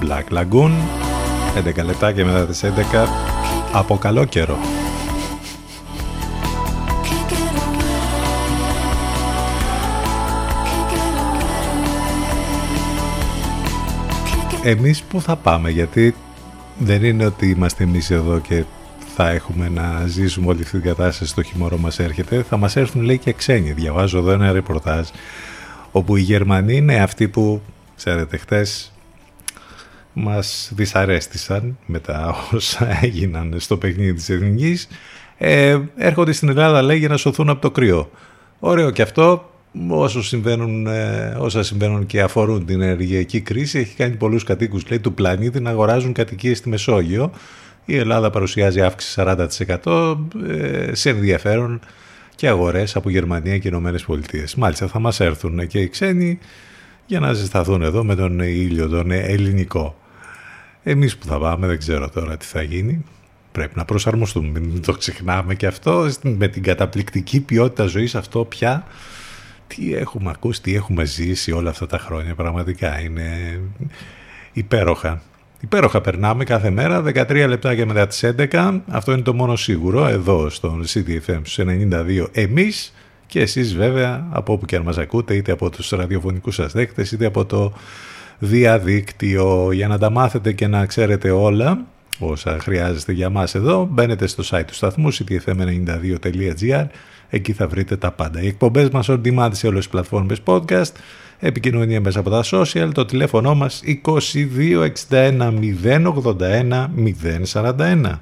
Black 0.00 0.38
Lagoon, 0.38 0.72
11 1.80 1.84
λεπτά 1.84 2.12
και 2.12 2.24
μετά 2.24 2.46
τις 2.46 2.64
11 2.64 2.68
από 3.72 3.96
καλό 3.96 4.24
καιρό. 4.24 4.58
Εμείς 14.62 15.02
που 15.02 15.20
θα 15.20 15.36
πάμε 15.36 15.70
γιατί 15.70 16.14
δεν 16.78 17.04
είναι 17.04 17.24
ότι 17.24 17.50
είμαστε 17.50 17.84
εμείς 17.84 18.10
εδώ 18.10 18.38
και 18.38 18.64
θα 19.16 19.28
έχουμε 19.28 19.68
να 19.68 20.06
ζήσουμε 20.06 20.46
όλη 20.46 20.62
αυτή 20.62 20.80
την 20.80 20.88
κατάσταση 20.88 21.34
το 21.34 21.42
χειμώρο 21.42 21.76
μας 21.76 21.98
έρχεται. 21.98 22.42
Θα 22.42 22.56
μας 22.56 22.76
έρθουν 22.76 23.02
λέει 23.02 23.18
και 23.18 23.32
ξένοι. 23.32 23.72
Διαβάζω 23.72 24.18
εδώ 24.18 24.30
ένα 24.30 24.52
ρεπορτάζ 24.52 25.08
όπου 25.92 26.16
οι 26.16 26.20
Γερμανοί 26.20 26.76
είναι 26.76 26.94
αυτοί 26.96 27.28
που 27.28 27.60
ξέρετε 28.04 28.36
χτες 28.36 28.92
μας 30.12 30.72
δυσαρέστησαν 30.74 31.78
μετά 31.86 32.34
όσα 32.52 32.98
έγιναν 33.02 33.54
στο 33.58 33.76
παιχνίδι 33.76 34.12
της 34.12 34.28
Εθνικής. 34.28 34.88
Ε, 35.38 35.78
έρχονται 35.96 36.32
στην 36.32 36.48
Ελλάδα 36.48 36.82
λέει 36.82 36.98
για 36.98 37.08
να 37.08 37.16
σωθούν 37.16 37.48
από 37.48 37.60
το 37.60 37.70
κρύο. 37.70 38.10
Ωραίο 38.58 38.90
και 38.90 39.02
αυτό. 39.02 39.50
Όσο 39.88 40.22
συμβαίνουν, 40.22 40.86
ε, 40.86 41.36
όσα 41.38 41.62
συμβαίνουν 41.62 42.06
και 42.06 42.20
αφορούν 42.20 42.66
την 42.66 42.80
ενεργειακή 42.80 43.40
κρίση 43.40 43.78
έχει 43.78 43.94
κάνει 43.94 44.16
πολλούς 44.16 44.44
κατοίκους 44.44 44.88
λέει, 44.88 45.00
του 45.00 45.14
πλανήτη 45.14 45.60
να 45.60 45.70
αγοράζουν 45.70 46.12
κατοικίες 46.12 46.58
στη 46.58 46.68
Μεσόγειο. 46.68 47.30
Η 47.84 47.96
Ελλάδα 47.96 48.30
παρουσιάζει 48.30 48.80
αύξηση 48.80 49.14
40% 49.16 50.16
ε, 50.48 50.94
σε 50.94 51.10
ενδιαφέρον 51.10 51.80
και 52.34 52.48
αγορές 52.48 52.96
από 52.96 53.10
Γερμανία 53.10 53.58
και 53.58 53.68
Ηνωμένες 53.68 54.04
Πολιτείες. 54.04 54.54
Μάλιστα 54.54 54.86
θα 54.86 54.98
μας 54.98 55.20
έρθουν 55.20 55.66
και 55.66 55.80
οι 55.80 55.88
ξένοι 55.88 56.38
για 57.10 57.20
να 57.20 57.32
ζεσταθούν 57.32 57.82
εδώ 57.82 58.04
με 58.04 58.14
τον 58.14 58.40
ήλιο 58.40 58.88
τον 58.88 59.10
ελληνικό. 59.10 59.96
Εμείς 60.82 61.16
που 61.16 61.26
θα 61.26 61.38
πάμε 61.38 61.66
δεν 61.66 61.78
ξέρω 61.78 62.08
τώρα 62.08 62.36
τι 62.36 62.46
θα 62.46 62.62
γίνει. 62.62 63.04
Πρέπει 63.52 63.72
να 63.76 63.84
προσαρμοστούμε, 63.84 64.60
μην 64.60 64.82
το 64.82 64.92
ξεχνάμε 64.92 65.54
και 65.54 65.66
αυτό 65.66 66.10
με 66.22 66.48
την 66.48 66.62
καταπληκτική 66.62 67.40
ποιότητα 67.40 67.86
ζωής 67.86 68.14
αυτό 68.14 68.44
πια 68.44 68.84
τι 69.66 69.94
έχουμε 69.94 70.30
ακούσει, 70.30 70.62
τι 70.62 70.74
έχουμε 70.74 71.04
ζήσει 71.04 71.52
όλα 71.52 71.70
αυτά 71.70 71.86
τα 71.86 71.98
χρόνια 71.98 72.34
πραγματικά 72.34 73.00
είναι 73.00 73.60
υπέροχα 74.52 75.22
Υπέροχα 75.60 76.00
περνάμε 76.00 76.44
κάθε 76.44 76.70
μέρα, 76.70 77.02
13 77.02 77.46
λεπτάκια 77.48 77.86
μετά 77.86 78.06
τις 78.06 78.24
11. 78.50 78.80
Αυτό 78.88 79.12
είναι 79.12 79.22
το 79.22 79.34
μόνο 79.34 79.56
σίγουρο 79.56 80.06
εδώ 80.06 80.50
στον 80.50 80.84
CDFM 80.86 81.40
92 81.56 82.26
εμείς 82.32 82.92
και 83.30 83.40
εσείς 83.40 83.74
βέβαια 83.76 84.26
από 84.30 84.52
όπου 84.52 84.66
και 84.66 84.76
αν 84.76 84.82
μας 84.82 84.98
ακούτε 84.98 85.34
είτε 85.34 85.52
από 85.52 85.70
τους 85.70 85.90
ραδιοφωνικούς 85.90 86.54
σας 86.54 86.72
δέκτες 86.72 87.12
είτε 87.12 87.26
από 87.26 87.44
το 87.44 87.72
διαδίκτυο 88.38 89.72
για 89.72 89.88
να 89.88 89.98
τα 89.98 90.10
μάθετε 90.10 90.52
και 90.52 90.66
να 90.66 90.86
ξέρετε 90.86 91.30
όλα 91.30 91.84
όσα 92.18 92.58
χρειάζεστε 92.60 93.12
για 93.12 93.30
μας 93.30 93.54
εδώ 93.54 93.88
μπαίνετε 93.90 94.26
στο 94.26 94.42
site 94.46 94.64
του 94.66 94.74
σταθμού 94.74 95.12
ctfm92.gr 95.12 96.86
εκεί 97.28 97.52
θα 97.52 97.68
βρείτε 97.68 97.96
τα 97.96 98.10
πάντα. 98.10 98.42
Οι 98.42 98.46
εκπομπές 98.46 98.90
μας 98.90 99.06
on 99.10 99.20
demand 99.24 99.50
σε 99.52 99.66
όλες 99.66 99.78
τις 99.78 99.88
πλατφόρμες 99.88 100.42
podcast 100.44 100.92
επικοινωνία 101.38 102.00
μέσα 102.00 102.20
από 102.20 102.30
τα 102.30 102.44
social, 102.44 102.90
το 102.94 103.04
τηλέφωνο 103.04 103.54
μας 103.54 103.82
2261 104.04 105.52
081 105.82 106.88
041. 107.52 108.18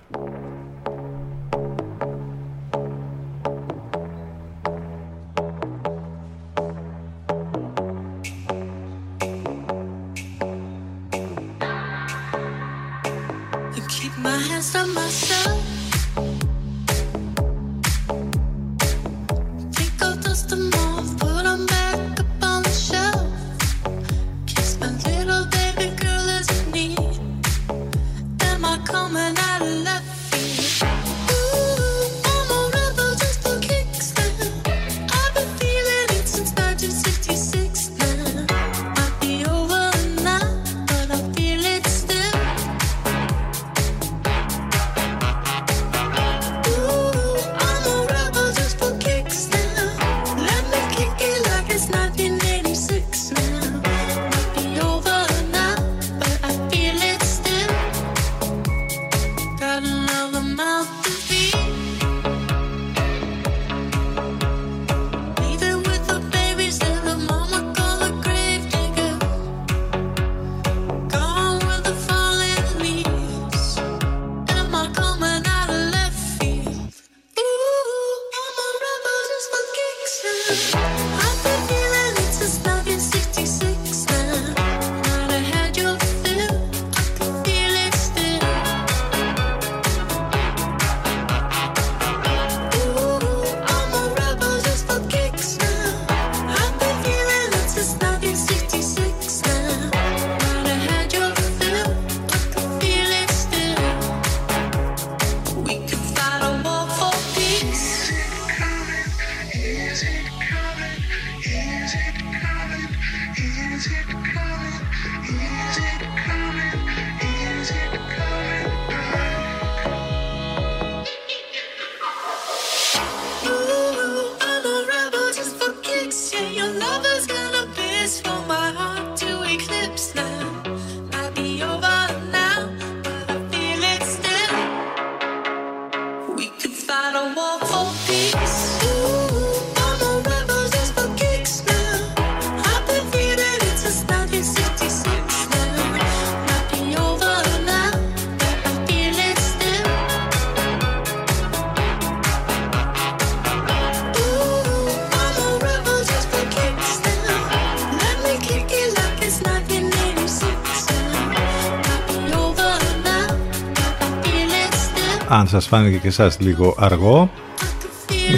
Αν 165.39 165.49
σας 165.49 165.67
φάνηκε 165.67 165.97
και 165.97 166.09
εσάς 166.09 166.41
λίγο 166.41 166.75
αργό 166.79 167.31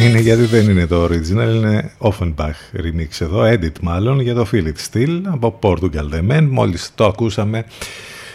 είναι 0.00 0.20
γιατί 0.20 0.42
δεν 0.42 0.70
είναι 0.70 0.86
το 0.86 1.04
original, 1.04 1.54
είναι 1.54 1.90
Offenbach 1.98 2.76
remix 2.76 3.20
εδώ, 3.20 3.42
edit 3.42 3.80
μάλλον 3.80 4.20
για 4.20 4.34
το 4.34 4.46
Feel 4.52 4.64
It 4.64 4.92
Still 4.92 5.20
από 5.24 5.58
Portugal 5.62 6.14
The 6.14 6.30
Men, 6.30 6.46
μόλις 6.50 6.92
το 6.94 7.06
ακούσαμε 7.06 7.64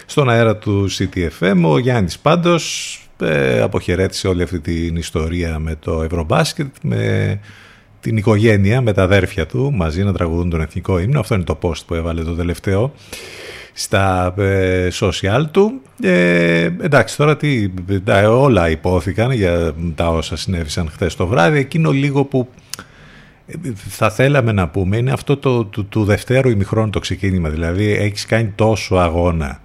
στον 0.06 0.30
αέρα 0.30 0.58
του 0.58 0.88
CTFM. 0.92 1.62
Ο 1.64 1.78
Γιάννης 1.78 2.20
πάντως 2.20 3.00
ε, 3.20 3.62
αποχαιρέτησε 3.62 4.28
όλη 4.28 4.44
αυτή 4.44 4.60
την 4.60 4.96
ιστορία 4.96 5.60
με 5.60 5.76
το 5.80 6.04
Ευρωμπάσκετ, 6.04 6.76
με 6.82 7.40
την 8.00 8.18
οικογένεια 8.18 8.82
με 8.82 8.94
τα 8.94 9.04
αδέρφια 9.04 9.46
του 9.46 9.72
μαζί 9.74 10.04
να 10.04 10.14
τραγουδούν 10.14 10.50
τον 10.50 10.62
εθνικό 10.62 11.00
ύμνο. 11.00 11.20
Αυτό 11.20 11.36
είναι 11.36 11.44
το 11.44 11.58
post 11.62 11.86
που 11.86 11.94
έβαλε 11.94 12.24
το 12.24 12.34
τελευταίο 12.34 12.94
στα 13.78 14.34
ε, 14.38 14.88
social 15.00 15.46
του. 15.52 15.82
Ε, 16.02 16.64
εντάξει, 16.82 17.18
τώρα 17.18 17.38
τι, 17.38 17.70
τα, 18.04 18.30
όλα 18.30 18.70
υπόθηκαν 18.70 19.32
για 19.32 19.74
τα 19.96 20.10
όσα 20.10 20.36
συνέβησαν 20.36 20.90
χθες 20.92 21.16
το 21.16 21.28
βράδυ. 21.28 21.58
Εκείνο 21.58 21.92
λίγο 21.92 22.24
που 22.26 22.50
ε, 23.48 23.54
θα 23.76 24.10
θέλαμε 24.10 24.52
να 24.52 24.68
πούμε 24.68 24.98
είναι 24.98 25.12
αυτό 25.12 25.38
το, 25.38 25.66
του, 25.66 25.86
του 25.86 26.04
δευτέρου 26.04 26.50
ημιχρόνου 26.50 26.90
το 26.90 27.00
ξεκίνημα. 27.00 27.50
Δηλαδή 27.50 27.92
έχεις 27.92 28.26
κάνει 28.26 28.52
τόσο 28.56 28.96
αγώνα 28.96 29.60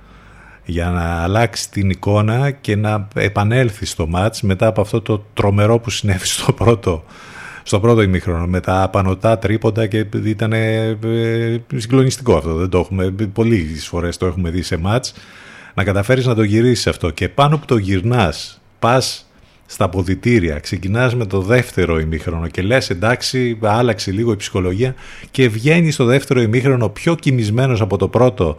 για 0.65 0.89
να 0.89 1.23
αλλάξεις 1.23 1.69
την 1.69 1.91
εικόνα 1.91 2.51
και 2.51 2.77
να 2.77 3.09
επανέλθεις 3.15 3.91
στο 3.91 4.07
μάτς 4.07 4.43
μετά 4.43 4.67
από 4.67 4.81
αυτό 4.81 5.01
το 5.01 5.25
τρομερό 5.35 5.79
που 5.79 5.91
συνέβη 5.91 6.27
στο 6.27 6.53
πρώτο 6.53 7.05
στο 7.71 7.81
πρώτο 7.81 8.03
ημίχρονο 8.03 8.47
με 8.47 8.61
τα 8.61 8.89
πανωτά 8.93 9.39
τρίποντα 9.39 9.87
και 9.87 10.07
ήταν 10.25 10.53
ε, 10.53 10.99
συγκλονιστικό 11.77 12.37
αυτό. 12.37 12.55
Δεν 12.55 12.69
το 12.69 12.79
έχουμε, 12.79 13.11
πολλές 13.33 13.87
φορές 13.87 14.17
το 14.17 14.27
έχουμε 14.27 14.51
δει 14.51 14.63
σε 14.63 14.77
μάτς. 14.77 15.13
Να 15.75 15.85
καταφέρεις 15.85 16.27
να 16.27 16.35
το 16.35 16.43
γυρίσεις 16.43 16.87
αυτό 16.87 17.11
και 17.11 17.29
πάνω 17.29 17.59
που 17.59 17.65
το 17.65 17.77
γυρνάς, 17.77 18.61
πας 18.79 19.31
στα 19.67 19.89
ποδητήρια, 19.89 20.59
ξεκινάς 20.59 21.15
με 21.15 21.27
το 21.27 21.41
δεύτερο 21.41 21.99
ημίχρονο 21.99 22.47
και 22.47 22.63
λες 22.63 22.91
εντάξει 22.91 23.59
άλλαξε 23.63 24.11
λίγο 24.11 24.33
η 24.33 24.37
ψυχολογία 24.37 24.95
και 25.31 25.49
βγαίνεις 25.49 25.95
στο 25.95 26.05
δεύτερο 26.05 26.41
ημίχρονο 26.41 26.89
πιο 26.89 27.15
κοιμισμένος 27.15 27.81
από 27.81 27.97
το 27.97 28.09
πρώτο 28.09 28.57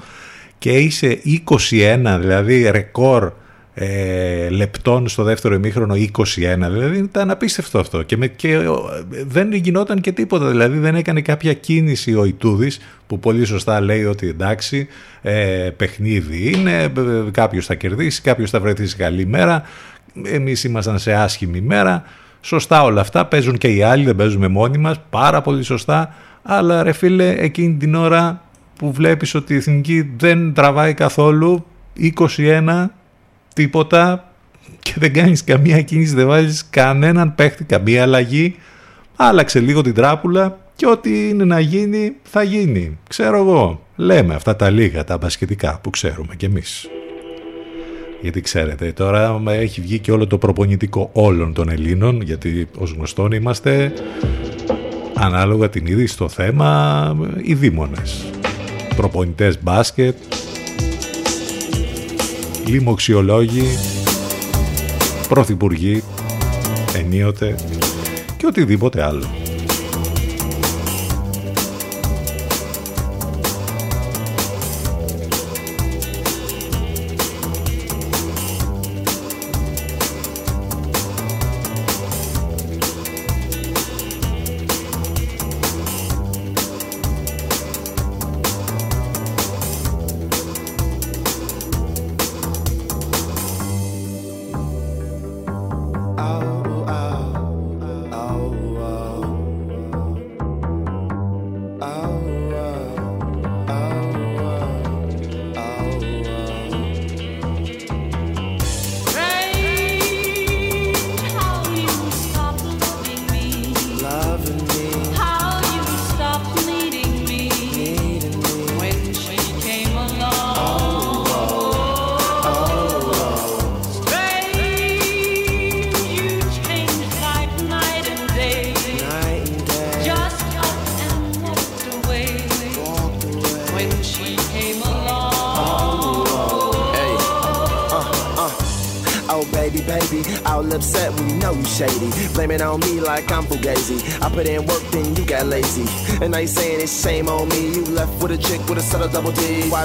και 0.58 0.72
είσαι 0.78 1.22
21 1.70 2.18
δηλαδή 2.20 2.70
ρεκόρ 2.70 3.32
ε, 3.74 4.50
λεπτών 4.50 5.08
στο 5.08 5.24
δεύτερο 5.24 5.56
ημίχρονο 5.56 5.94
21 5.94 6.20
δηλαδή 6.72 6.98
ήταν 6.98 7.30
απίστευτο 7.30 7.80
αυτό. 7.80 8.04
Και, 8.04 8.18
με, 8.18 8.28
και 8.28 8.60
δεν 9.28 9.54
γινόταν 9.54 10.02
και 10.02 10.12
τίποτα. 10.12 10.46
Δηλαδή 10.46 10.78
δεν 10.78 10.96
έκανε 10.96 11.22
κάποια 11.22 11.54
κίνηση 11.54 12.16
ο 12.16 12.26
Ιτούδης 12.26 12.80
που 13.08 13.20
πολύ 13.20 13.46
σωστά 13.46 13.82
λέει 13.82 14.06
ότι 14.06 14.28
εντάξει 14.28 14.88
ε, 15.22 15.70
παιχνίδι 15.78 16.52
είναι 16.52 16.92
κάποιος 17.32 17.66
θα 17.66 17.76
κερδίσει 17.76 18.22
κάποιος 18.22 18.50
θα 18.50 18.60
βρεθείς 18.60 18.90
σε 18.90 18.98
καλή 18.98 19.26
μέρα. 19.26 19.64
Εμείς 20.24 20.64
ήμασταν 20.64 21.00
σε 21.00 21.14
άσχημη 21.14 21.62
μέρα. 21.62 22.04
Σωστά 22.42 22.84
όλα 22.84 23.02
αυτά. 23.02 23.26
Παίζουν 23.26 23.58
και 23.58 23.68
οι 23.68 23.82
άλλοι 23.84 24.06
δεν 24.06 24.16
παίζουμε 24.16 24.48
μόνοι 24.48 24.78
μας. 24.78 24.96
Πάρα 25.10 25.42
πολύ 25.42 25.64
σωστά. 25.64 26.14
Αλλά 26.42 26.84
ρε 26.84 26.92
φίλε 26.92 27.30
εκείνη 27.30 27.76
την 27.76 27.96
ώρα 27.96 28.42
που 28.78 28.92
βλέπεις 28.92 29.36
ότι 29.36 29.54
η 29.54 29.58
εθνική 29.58 30.12
δεν 30.18 30.54
τραβάει 30.54 30.94
καθόλου 30.94 31.66
21 32.28 32.86
τίποτα 33.54 34.32
και 34.80 34.94
δεν 34.98 35.14
κάνεις 35.14 35.44
καμία 35.44 35.82
κίνηση, 35.82 36.16
δεν 36.16 36.28
βάζεις 36.28 36.66
κανέναν 36.70 37.36
παίχτη, 37.36 37.64
καμία 37.64 38.02
αλλαγή. 38.02 38.56
Άλλαξε 39.16 39.60
λίγο 39.60 39.82
την 39.82 39.94
τράπουλα 39.94 40.58
και 40.76 40.88
ό,τι 40.88 41.30
είναι 41.30 41.44
να 41.44 41.60
γίνει 41.60 42.16
θα 42.24 42.44
γίνει. 42.44 42.98
Ξέρω 43.08 43.38
εγώ. 43.38 43.86
Λέμε 43.96 44.36
αυτά 44.36 44.56
τα 44.56 44.70
λίγα, 44.70 45.04
τα 45.04 45.18
μπασκετικά 45.18 45.80
που 45.84 45.90
ξέρουμε 45.90 46.36
κι 46.36 46.46
εμείς. 46.46 46.88
Γιατί 48.22 48.42
ξέρετε, 48.42 48.92
τώρα 48.92 49.42
έχει 49.48 49.82
βγει 49.82 50.00
και 50.00 50.12
όλο 50.12 50.28
το 50.28 50.38
προπονητικό 50.38 51.10
όλων 51.14 51.54
των 51.54 51.70
Ελλήνων, 51.70 52.22
γιατί 52.22 52.68
ως 52.78 52.92
γνωστόν 52.92 53.32
είμαστε 53.32 53.94
ανάλογα 55.14 55.70
την 55.70 55.86
είδη 55.86 56.08
στο 56.08 56.30
θέμα 56.30 57.16
οι 57.42 57.54
δήμονες. 57.54 58.26
Προπονητές 58.96 59.64
μπάσκετ, 59.64 60.16
λοιμοξιολόγοι, 62.66 63.78
πρωθυπουργοί, 65.30 66.04
ενίοτε 66.96 67.56
και 68.38 68.46
οτιδήποτε 68.46 69.04
άλλο. 69.04 69.41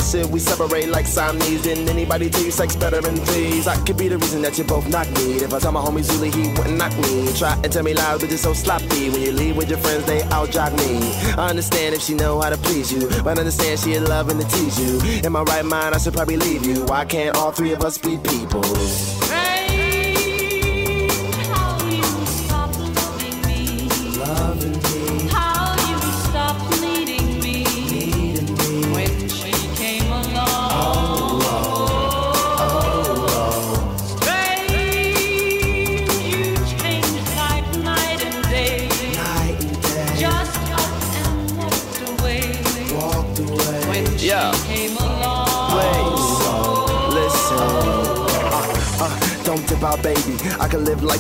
Should 0.00 0.30
we 0.30 0.40
separate 0.40 0.88
like 0.88 1.06
Siamese? 1.06 1.62
Didn't 1.62 1.88
anybody 1.88 2.30
tell 2.30 2.44
you 2.44 2.50
sex 2.50 2.76
better 2.76 3.00
than 3.00 3.16
threes? 3.16 3.66
I 3.66 3.76
could 3.84 3.96
be 3.96 4.08
the 4.08 4.18
reason 4.18 4.42
that 4.42 4.56
you 4.58 4.64
both 4.64 4.88
knock 4.88 5.08
me. 5.18 5.36
If 5.36 5.52
I 5.52 5.58
tell 5.58 5.72
my 5.72 5.80
homie 5.80 6.02
Zulu, 6.02 6.30
he 6.30 6.48
wouldn't 6.56 6.78
knock 6.78 6.96
me. 6.98 7.32
Try 7.34 7.54
and 7.62 7.72
tell 7.72 7.82
me 7.82 7.94
loud, 7.94 8.20
but 8.20 8.28
you're 8.28 8.38
so 8.38 8.52
sloppy. 8.52 9.10
When 9.10 9.20
you 9.20 9.32
leave 9.32 9.56
with 9.56 9.68
your 9.68 9.78
friends, 9.78 10.06
they 10.06 10.22
out 10.24 10.50
jog 10.50 10.72
me. 10.78 11.12
I 11.36 11.50
understand 11.50 11.94
if 11.94 12.02
she 12.02 12.14
know 12.14 12.40
how 12.40 12.50
to 12.50 12.56
please 12.56 12.92
you, 12.92 13.08
but 13.22 13.36
I 13.38 13.40
understand 13.40 13.80
she 13.80 13.98
loving 13.98 14.38
to 14.38 14.46
tease 14.46 14.78
you. 14.78 15.20
In 15.24 15.32
my 15.32 15.42
right 15.42 15.64
mind, 15.64 15.94
I 15.94 15.98
should 15.98 16.14
probably 16.14 16.36
leave 16.36 16.64
you. 16.64 16.84
Why 16.84 17.04
can't 17.04 17.36
all 17.36 17.52
three 17.52 17.72
of 17.72 17.82
us 17.82 17.98
be 17.98 18.16
people? 18.18 18.62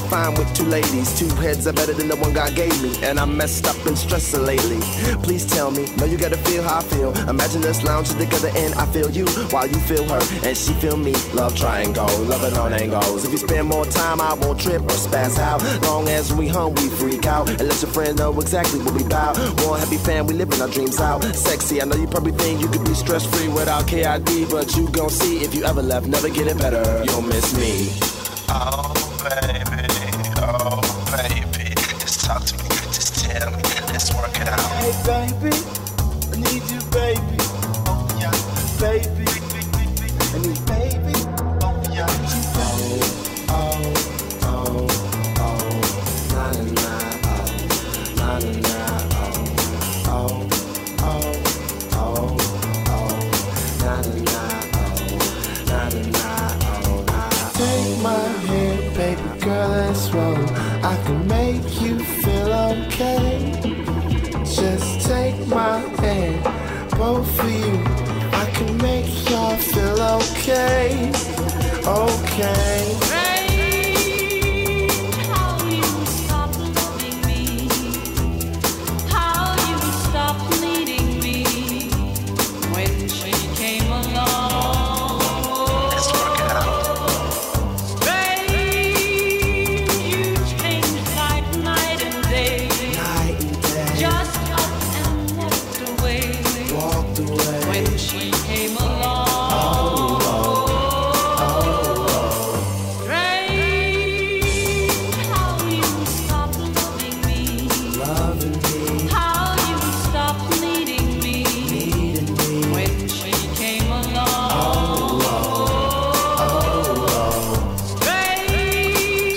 Fine 0.08 0.34
with 0.34 0.52
two 0.54 0.64
ladies. 0.64 1.18
Two 1.18 1.28
heads 1.36 1.66
are 1.66 1.72
better 1.72 1.92
than 1.92 2.08
the 2.08 2.16
one 2.16 2.32
God 2.32 2.54
gave 2.54 2.74
me. 2.82 2.92
And 3.02 3.18
I'm 3.18 3.36
messed 3.36 3.66
up 3.66 3.76
and 3.86 3.96
stressing 3.96 4.44
lately. 4.44 4.80
Please 5.22 5.44
tell 5.46 5.70
me, 5.70 5.86
know 5.96 6.06
you 6.06 6.18
gotta 6.18 6.38
feel 6.38 6.62
how 6.62 6.78
I 6.78 6.82
feel. 6.82 7.12
Imagine 7.28 7.64
us 7.64 7.82
lounging 7.82 8.18
together 8.18 8.50
and 8.54 8.74
I 8.74 8.86
feel 8.86 9.10
you 9.10 9.26
while 9.50 9.66
you 9.66 9.78
feel 9.80 10.04
her 10.08 10.20
and 10.46 10.56
she 10.56 10.72
feel 10.74 10.96
me. 10.96 11.12
Love 11.34 11.56
triangle, 11.56 12.06
love 12.24 12.44
it 12.44 12.56
on 12.58 12.72
angles. 12.72 13.24
If 13.24 13.32
you 13.32 13.38
spend 13.38 13.68
more 13.68 13.84
time, 13.86 14.20
I 14.20 14.34
won't 14.34 14.60
trip 14.60 14.82
or 14.82 14.98
spaz 15.06 15.38
out. 15.38 15.62
Long 15.82 16.08
as 16.08 16.32
we 16.32 16.48
home, 16.48 16.74
we 16.74 16.88
freak 16.88 17.26
out. 17.26 17.48
And 17.48 17.68
let 17.68 17.80
your 17.82 17.90
friend 17.92 18.18
know 18.18 18.32
exactly 18.40 18.80
what 18.80 18.94
we 18.94 19.04
bout. 19.04 19.36
One 19.66 19.80
happy 19.80 19.98
fan, 19.98 20.26
we 20.26 20.34
living 20.34 20.60
our 20.60 20.68
dreams 20.68 21.00
out. 21.00 21.22
Sexy, 21.34 21.82
I 21.82 21.84
know 21.84 21.96
you 21.96 22.06
probably 22.06 22.32
think 22.32 22.60
you 22.60 22.68
could 22.68 22.84
be 22.84 22.94
stress 22.94 23.26
free 23.26 23.48
without 23.48 23.86
KID, 23.86 24.50
but 24.50 24.74
you 24.76 24.88
gon' 24.90 25.10
see 25.10 25.42
if 25.44 25.54
you 25.54 25.64
ever 25.64 25.82
left, 25.82 26.06
never 26.06 26.28
get 26.28 26.46
it 26.46 26.58
better. 26.58 26.82
You'll 27.04 27.22
miss 27.22 27.56
me. 27.56 27.90
Oh, 28.48 28.85
say 35.06 35.35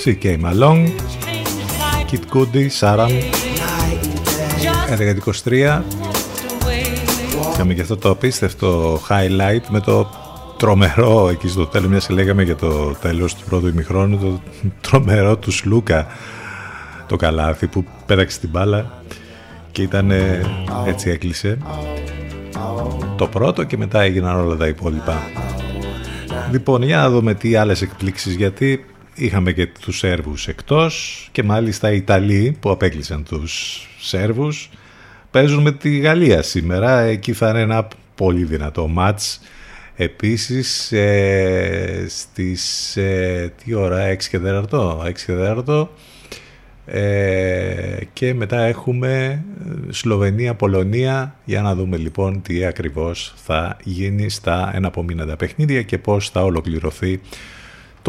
She 0.09 0.15
came 0.15 0.45
along. 0.45 0.79
Kid 2.09 2.23
Cudi, 2.33 2.63
Saram, 2.79 3.11
11-23. 4.89 5.81
Είχαμε 7.53 7.73
και 7.73 7.81
αυτό 7.81 7.97
το 7.97 8.09
απίστευτο 8.09 8.99
highlight 9.09 9.61
με 9.69 9.79
το 9.79 10.09
τρομερό 10.57 11.29
εκεί 11.29 11.47
στο 11.47 11.65
τέλος, 11.65 11.89
μιας 11.89 12.07
και 12.07 12.13
λέγαμε 12.13 12.43
για 12.43 12.55
το 12.55 12.95
τέλος 13.01 13.35
του 13.35 13.43
πρώτου 13.49 13.67
ημιχρόνου, 13.67 14.17
το 14.17 14.39
τρομερό 14.81 15.37
του 15.37 15.51
Σλούκα 15.51 16.07
το 17.07 17.15
καλάθι 17.15 17.67
που 17.67 17.85
πέταξε 18.05 18.39
την 18.39 18.49
μπάλα 18.49 19.03
και 19.71 19.81
ήταν 19.81 20.11
ε, 20.11 20.41
έτσι 20.85 21.09
έκλεισε 21.09 21.57
το 23.15 23.27
πρώτο 23.27 23.63
και 23.63 23.77
μετά 23.77 24.01
έγιναν 24.01 24.39
όλα 24.39 24.55
τα 24.55 24.67
υπόλοιπα. 24.67 25.17
Λοιπόν, 26.51 26.83
για 26.83 26.97
να 26.97 27.09
δούμε 27.09 27.33
τι 27.33 27.55
άλλες 27.55 27.81
εκπλήξεις 27.81 28.35
γιατί 28.35 28.85
είχαμε 29.19 29.51
και 29.51 29.67
τους 29.67 29.97
Σέρβους 29.97 30.47
εκτός 30.47 31.27
και 31.31 31.43
μάλιστα 31.43 31.91
οι 31.91 31.95
Ιταλοί 31.95 32.57
που 32.59 32.69
απέκλεισαν 32.69 33.23
τους 33.23 33.85
Σέρβους 33.99 34.69
παίζουν 35.31 35.61
με 35.61 35.71
τη 35.71 35.97
Γαλλία 35.97 36.41
σήμερα. 36.41 36.99
Εκεί 36.99 37.33
θα 37.33 37.49
είναι 37.49 37.59
ένα 37.59 37.87
πολύ 38.15 38.43
δυνατό 38.43 38.87
μάτς. 38.87 39.41
Επίσης 39.95 40.91
ε, 40.91 42.05
στις 42.07 42.97
ε, 42.97 43.53
τι 43.63 43.73
ώρα 43.73 44.13
6 44.13 44.17
και 44.17 44.39
4 44.45 44.63
6 44.71 45.11
και 45.25 45.33
4 45.65 45.87
ε, 46.85 47.97
και 48.13 48.33
μετά 48.33 48.61
έχουμε 48.61 49.43
Σλοβενία-Πολωνία 49.89 51.35
για 51.45 51.61
να 51.61 51.75
δούμε 51.75 51.97
λοιπόν 51.97 52.41
τι 52.41 52.65
ακριβώς 52.65 53.33
θα 53.35 53.77
γίνει 53.83 54.29
στα 54.29 54.71
εναπομείναντα 54.75 55.35
παιχνίδια 55.35 55.81
και 55.81 55.97
πώς 55.97 56.29
θα 56.29 56.43
ολοκληρωθεί 56.43 57.19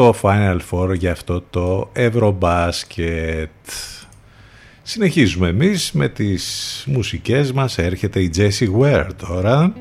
το 0.01 0.15
Final 0.23 0.59
Four 0.71 0.95
για 0.95 1.13
αυτό 1.13 1.43
το 1.51 1.91
Eurobasket. 1.97 3.47
Συνεχίζουμε 4.83 5.49
εμείς 5.49 5.93
με 5.93 6.09
τις 6.09 6.85
μουσικές 6.87 7.53
μας. 7.53 7.79
Έρχεται 7.79 8.21
η 8.21 8.31
Jessie 8.37 8.81
Ware 8.81 9.09
τώρα 9.29 9.73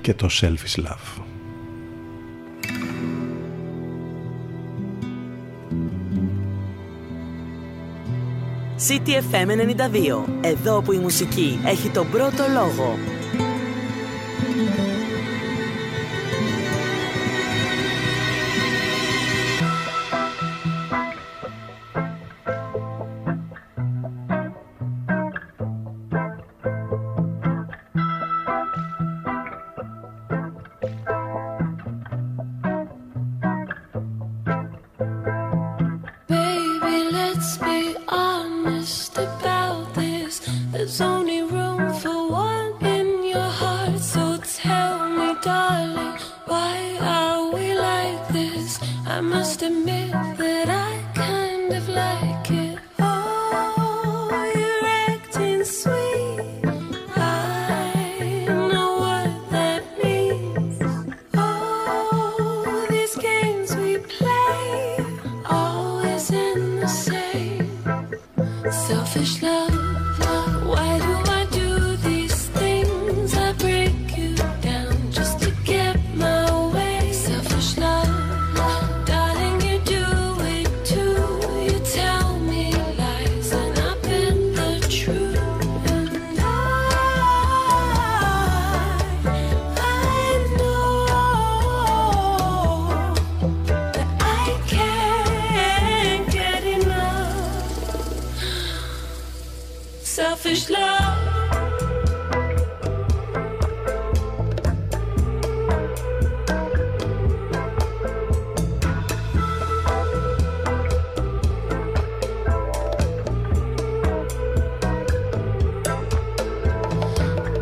και 0.00 0.14
το 0.14 0.28
Selfish 0.40 0.80
Love. 0.80 1.22
CTFM 8.88 9.48
92. 9.50 10.24
Εδώ 10.40 10.82
που 10.82 10.92
η 10.92 10.98
μουσική 10.98 11.60
έχει 11.64 11.88
τον 11.88 12.10
πρώτο 12.10 12.44
λόγο. 12.52 12.98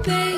Baby, 0.07 0.34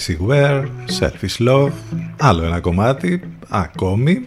Classic 0.00 0.64
Selfish 1.00 1.48
Love, 1.48 1.72
άλλο 2.16 2.44
ένα 2.44 2.60
κομμάτι, 2.60 3.20
ακόμη, 3.48 4.24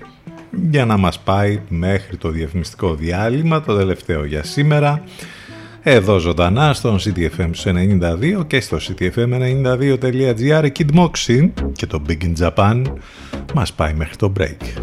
για 0.70 0.86
να 0.86 0.98
μας 0.98 1.20
πάει 1.20 1.60
μέχρι 1.70 2.18
το 2.18 2.30
διαφημιστικό 2.30 2.96
διάλειμμα, 2.96 3.62
το 3.62 3.78
τελευταίο 3.78 4.26
για 4.26 4.44
σήμερα, 4.44 5.04
εδώ 5.82 6.18
ζωντανά 6.18 6.74
στον 6.74 7.00
CTFM 7.00 7.50
92 7.64 8.48
και 8.48 8.62
στο 8.62 8.78
ctfm92.gr 8.78 10.68
Kid 10.78 10.90
Moxie 10.96 11.50
και 11.72 11.86
το 11.86 12.02
Big 12.08 12.24
in 12.24 12.34
Japan 12.40 12.84
μας 13.54 13.74
πάει 13.74 13.94
μέχρι 13.94 14.16
το 14.16 14.34
break. 14.40 14.83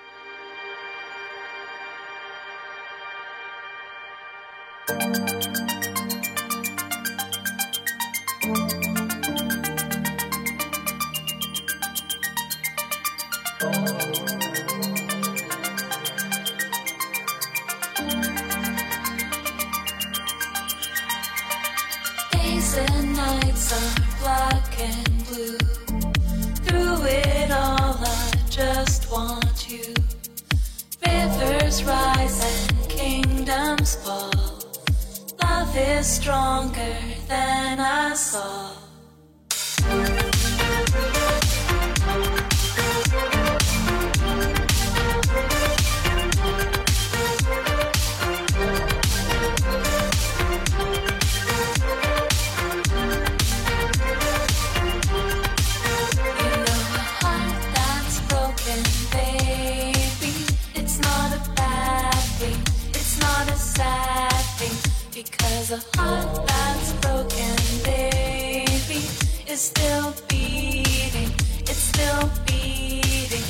Because 65.23 65.69
a 65.69 65.77
heart 65.99 66.47
that's 66.47 66.93
broken, 66.93 67.55
baby, 67.83 69.05
is 69.47 69.61
still 69.61 70.15
beating. 70.27 71.29
It's 71.59 71.77
still 71.93 72.27
beating. 72.47 73.43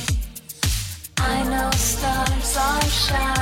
I 1.16 1.42
know 1.44 1.70
stars 1.70 2.56
are 2.58 2.82
shining. 2.82 3.41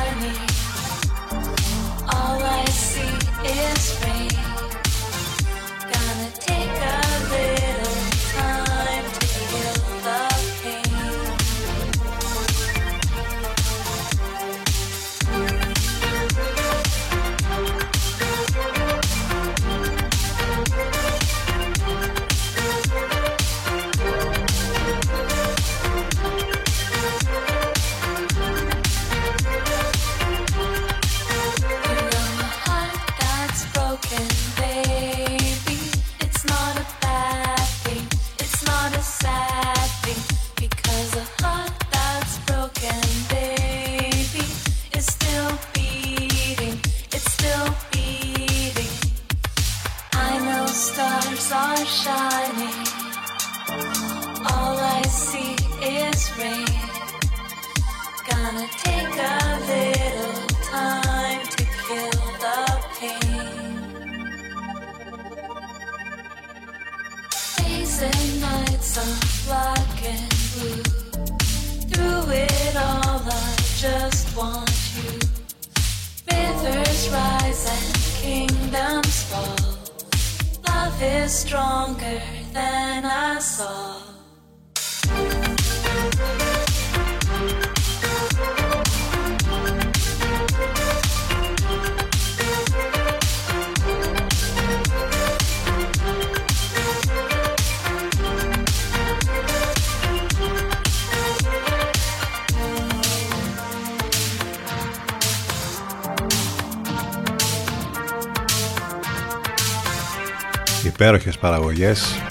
Υπέροχες 111.81 112.21
παραγωγές. 112.21 112.23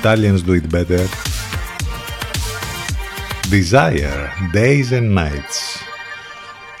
Italians 0.00 0.40
do 0.48 0.52
it 0.52 0.68
better. 0.74 1.04
Desire, 3.50 4.30
Days 4.54 4.92
and 4.92 5.18
Nights. 5.18 5.58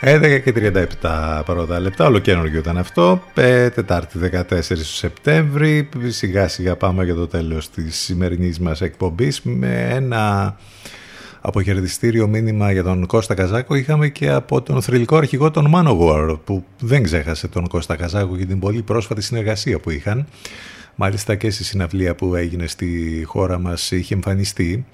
11 0.00 0.40
και 0.44 0.52
37 1.00 1.42
πρώτα 1.44 1.80
λεπτά, 1.80 2.06
ολοκένουργιο 2.06 2.58
ήταν 2.58 2.78
αυτό. 2.78 3.22
Ε, 3.34 3.70
Τετάρτη 3.70 4.18
14 4.18 4.42
του 4.68 4.84
Σεπτέμβρη. 4.84 5.88
Σιγά 6.06 6.48
σιγά 6.48 6.76
πάμε 6.76 7.04
για 7.04 7.14
το 7.14 7.26
τέλος 7.26 7.70
της 7.70 7.96
σημερινής 7.96 8.58
μας 8.58 8.80
εκπομπής 8.80 9.40
με 9.42 9.86
ένα 9.90 10.56
αποχαιρετιστήριο 11.46 12.26
μήνυμα 12.26 12.72
για 12.72 12.82
τον 12.82 13.06
Κώστα 13.06 13.34
Καζάκο 13.34 13.74
είχαμε 13.74 14.08
και 14.08 14.30
από 14.30 14.62
τον 14.62 14.82
θρηλυκό 14.82 15.16
αρχηγό 15.16 15.50
των 15.50 15.72
Manowar 15.74 16.38
που 16.44 16.64
δεν 16.80 17.02
ξέχασε 17.02 17.48
τον 17.48 17.68
Κώστα 17.68 17.96
Καζάκο 17.96 18.36
για 18.36 18.46
την 18.46 18.58
πολύ 18.58 18.82
πρόσφατη 18.82 19.22
συνεργασία 19.22 19.78
που 19.78 19.90
είχαν. 19.90 20.26
Μάλιστα 20.94 21.34
και 21.34 21.50
στη 21.50 21.64
συναυλία 21.64 22.14
που 22.14 22.34
έγινε 22.34 22.66
στη 22.66 23.22
χώρα 23.26 23.58
μας 23.58 23.90
είχε 23.90 24.14
εμφανιστεί 24.14 24.86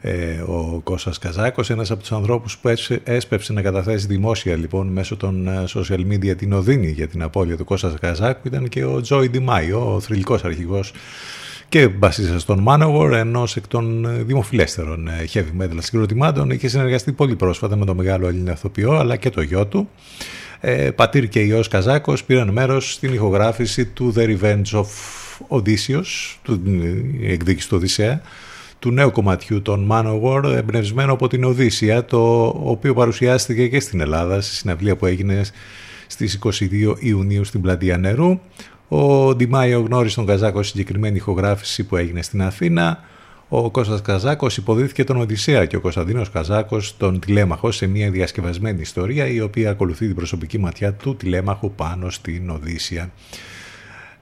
ε, 0.00 0.40
ο 0.46 0.80
Κώστας 0.84 1.18
Καζάκος, 1.18 1.70
ένας 1.70 1.90
από 1.90 2.00
τους 2.00 2.12
ανθρώπους 2.12 2.58
που 2.58 2.68
έσπε- 2.68 3.08
έσπευσε 3.08 3.52
να 3.52 3.62
καταθέσει 3.62 4.06
δημόσια 4.06 4.56
λοιπόν 4.56 4.86
μέσω 4.86 5.16
των 5.16 5.48
ε, 5.48 5.64
social 5.66 6.00
media 6.12 6.36
την 6.36 6.52
οδύνη 6.52 6.90
για 6.90 7.08
την 7.08 7.22
απώλεια 7.22 7.56
του 7.56 7.64
Κώστας 7.64 7.94
Καζάκου 8.00 8.40
ήταν 8.48 8.68
και 8.68 8.84
ο 8.84 9.00
Τζόι 9.00 9.28
Ντιμάιο, 9.28 9.94
ο 9.94 10.00
θρηλυκός 10.00 10.44
αρχηγός 10.44 10.92
και 11.68 11.88
μπασίστας 11.88 12.44
των 12.44 12.64
Manowar, 12.68 13.10
ενός 13.12 13.56
εκ 13.56 13.66
των 13.66 14.04
ε, 14.04 14.22
δημοφιλέστερων 14.22 15.08
ε, 15.08 15.24
heavy 15.32 15.62
metal 15.62 15.78
συγκροτημάτων. 15.78 16.50
Είχε 16.50 16.68
συνεργαστεί 16.68 17.12
πολύ 17.12 17.36
πρόσφατα 17.36 17.76
με 17.76 17.84
τον 17.84 17.96
μεγάλο 17.96 18.26
Έλληνα 18.28 18.52
ηθοποιό, 18.52 18.92
αλλά 18.92 19.16
και 19.16 19.30
το 19.30 19.40
γιο 19.40 19.66
του. 19.66 19.88
Ε, 20.60 20.90
πατήρ 20.90 21.28
και 21.28 21.40
ιός 21.40 21.68
Καζάκος 21.68 22.24
πήραν 22.24 22.48
μέρος 22.48 22.92
στην 22.92 23.12
ηχογράφηση 23.12 23.86
του 23.86 24.12
The 24.16 24.38
Revenge 24.38 24.80
of 24.80 24.86
Odysseus, 25.48 26.36
του 26.42 26.62
ε, 27.22 27.32
εκδίκηση 27.32 27.68
του 27.68 27.76
Οδυσσέα, 27.76 28.20
του 28.78 28.90
νέου 28.90 29.10
κομματιού 29.10 29.62
των 29.62 29.88
Manowar, 29.90 30.42
εμπνευσμένο 30.44 31.12
από 31.12 31.28
την 31.28 31.44
Οδύσσια, 31.44 32.04
το 32.04 32.46
οποίο 32.46 32.94
παρουσιάστηκε 32.94 33.68
και 33.68 33.80
στην 33.80 34.00
Ελλάδα, 34.00 34.40
στη 34.40 34.54
συναυλία 34.54 34.96
που 34.96 35.06
έγινε 35.06 35.42
στις 36.06 36.38
22 36.44 36.94
Ιουνίου 36.98 37.44
στην 37.44 37.60
Πλατεία 37.60 37.98
Νερού. 37.98 38.40
Ο 38.88 39.34
Ντιμάιο 39.34 39.80
γνώρισε 39.80 40.14
τον 40.14 40.26
Καζάκο 40.26 40.62
στη 40.62 40.70
συγκεκριμένη 40.70 41.16
ηχογράφηση 41.16 41.84
που 41.84 41.96
έγινε 41.96 42.22
στην 42.22 42.42
Αθήνα. 42.42 43.00
Ο 43.48 43.70
Κώστας 43.70 44.02
Καζάκος 44.02 44.56
υποδίθηκε 44.56 45.04
τον 45.04 45.16
Οδυσσέα 45.16 45.64
και 45.64 45.76
ο 45.76 45.80
Κωνσταντίνος 45.80 46.30
Καζάκος 46.30 46.96
τον 46.96 47.20
τηλέμαχο 47.20 47.70
σε 47.70 47.86
μια 47.86 48.10
διασκευασμένη 48.10 48.80
ιστορία 48.80 49.26
η 49.26 49.40
οποία 49.40 49.70
ακολουθεί 49.70 50.06
την 50.06 50.14
προσωπική 50.14 50.58
ματιά 50.58 50.92
του 50.92 51.16
τηλέμαχου 51.16 51.72
πάνω 51.72 52.10
στην 52.10 52.50
Οδύσσια. 52.50 53.10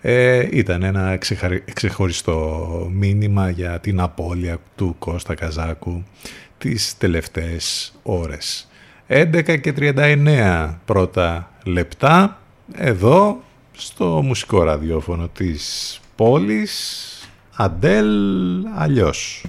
Ε, 0.01 0.49
ήταν 0.51 0.82
ένα 0.82 1.16
ξεχαρι- 1.16 1.73
ξεχωριστό 1.73 2.91
μήνυμα 2.93 3.51
για 3.51 3.81
την 3.81 4.01
απώλεια 4.01 4.59
του 4.77 4.97
Κώστα 4.99 5.35
Καζάκου 5.35 6.03
τις 6.59 6.97
τελευταίες 6.99 7.95
ώρες. 8.03 8.69
11 9.07 9.57
και 9.57 9.73
39 9.73 10.81
πρώτα 10.85 11.51
λεπτά 11.65 12.41
εδώ 12.77 13.43
στο 13.76 14.22
μουσικό 14.22 14.62
ραδιόφωνο 14.62 15.28
της 15.28 16.01
πόλης 16.16 17.09
Αντέλ 17.56 18.66
αλλιώς. 18.74 19.44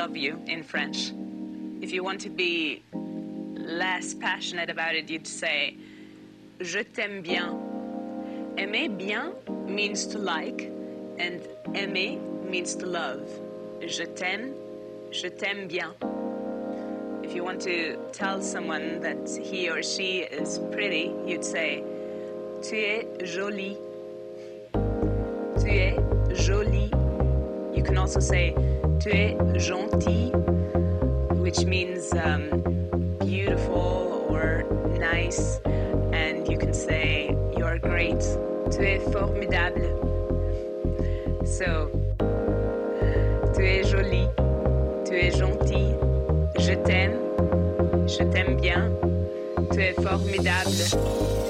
Love 0.00 0.16
you 0.16 0.42
in 0.46 0.62
French. 0.62 1.12
If 1.82 1.92
you 1.92 2.02
want 2.02 2.22
to 2.22 2.30
be 2.30 2.82
less 3.54 4.14
passionate 4.14 4.70
about 4.70 4.94
it, 4.94 5.10
you'd 5.10 5.26
say 5.26 5.76
Je 6.62 6.82
t'aime 6.84 7.20
bien. 7.20 7.50
Aimer 8.56 8.88
bien 8.88 9.34
means 9.66 10.06
to 10.06 10.18
like, 10.18 10.72
and 11.18 11.46
aimer 11.74 12.18
means 12.48 12.74
to 12.76 12.86
love. 12.86 13.28
Je 13.86 14.06
t'aime, 14.06 14.54
je 15.12 15.28
t'aime 15.28 15.68
bien. 15.68 15.92
If 17.22 17.34
you 17.34 17.44
want 17.44 17.60
to 17.62 17.98
tell 18.10 18.40
someone 18.40 19.02
that 19.02 19.28
he 19.28 19.68
or 19.68 19.82
she 19.82 20.20
is 20.20 20.58
pretty, 20.72 21.12
you'd 21.26 21.44
say 21.44 21.84
Tu 22.62 22.76
es 22.76 23.04
jolie. 23.34 23.76
Tu 25.60 25.68
es 25.68 26.46
jolie. 26.46 26.90
You 27.76 27.82
can 27.82 27.98
also 27.98 28.20
say 28.20 28.54
Tu 29.00 29.10
es 29.10 29.66
gentil, 29.66 30.30
which 31.40 31.64
means 31.64 32.12
um, 32.12 32.50
beautiful 33.20 34.26
or 34.28 34.64
nice. 34.98 35.58
And 36.12 36.46
you 36.46 36.58
can 36.58 36.74
say 36.74 37.34
You're 37.56 37.78
great. 37.78 38.20
Tu 38.70 38.82
es 38.82 39.02
formidable. 39.12 39.84
So, 41.44 41.90
tu 43.54 43.62
es 43.62 43.90
jolie. 43.90 44.28
Tu 45.04 45.14
es 45.14 45.36
gentil. 45.36 45.94
Je 46.58 46.74
t'aime. 46.76 47.18
Je 48.06 48.24
t'aime 48.24 48.56
bien. 48.56 48.90
Tu 49.72 49.80
es 49.80 49.94
formidable. 49.94 51.49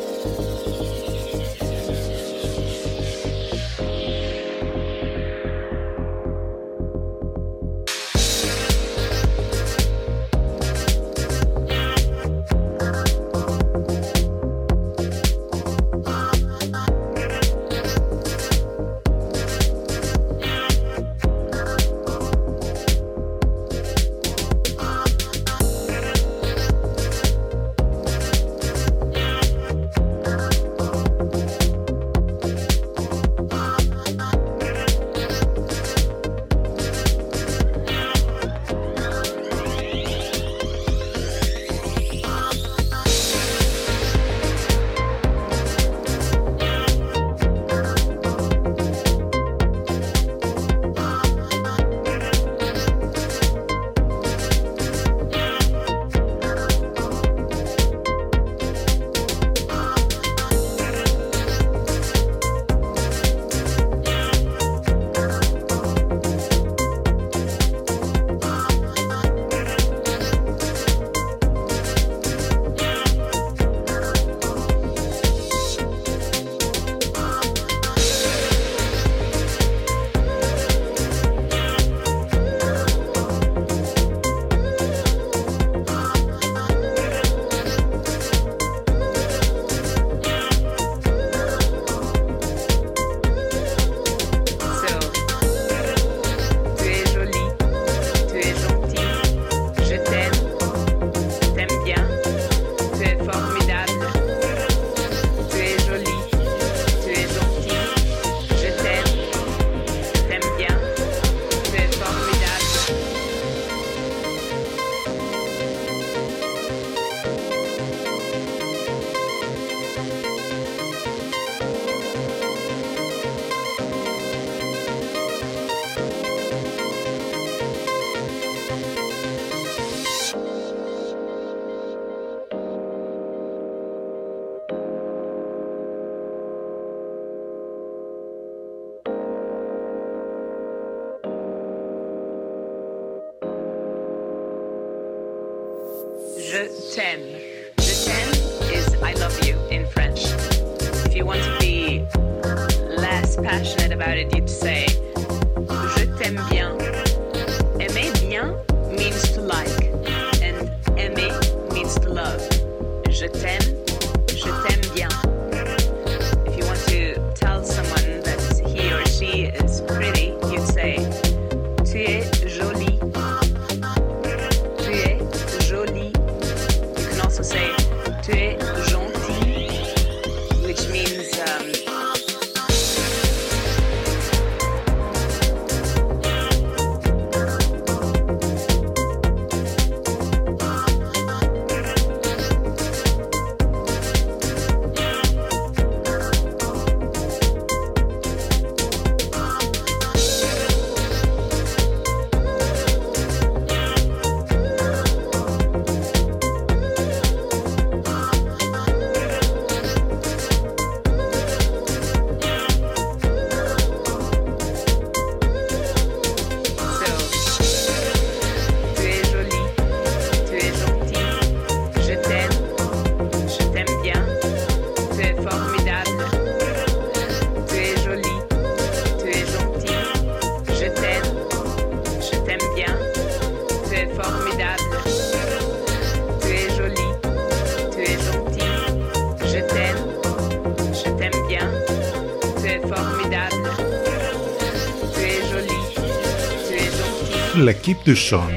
L'équipe 247.66 248.02
du 248.04 248.16
son. 248.16 248.50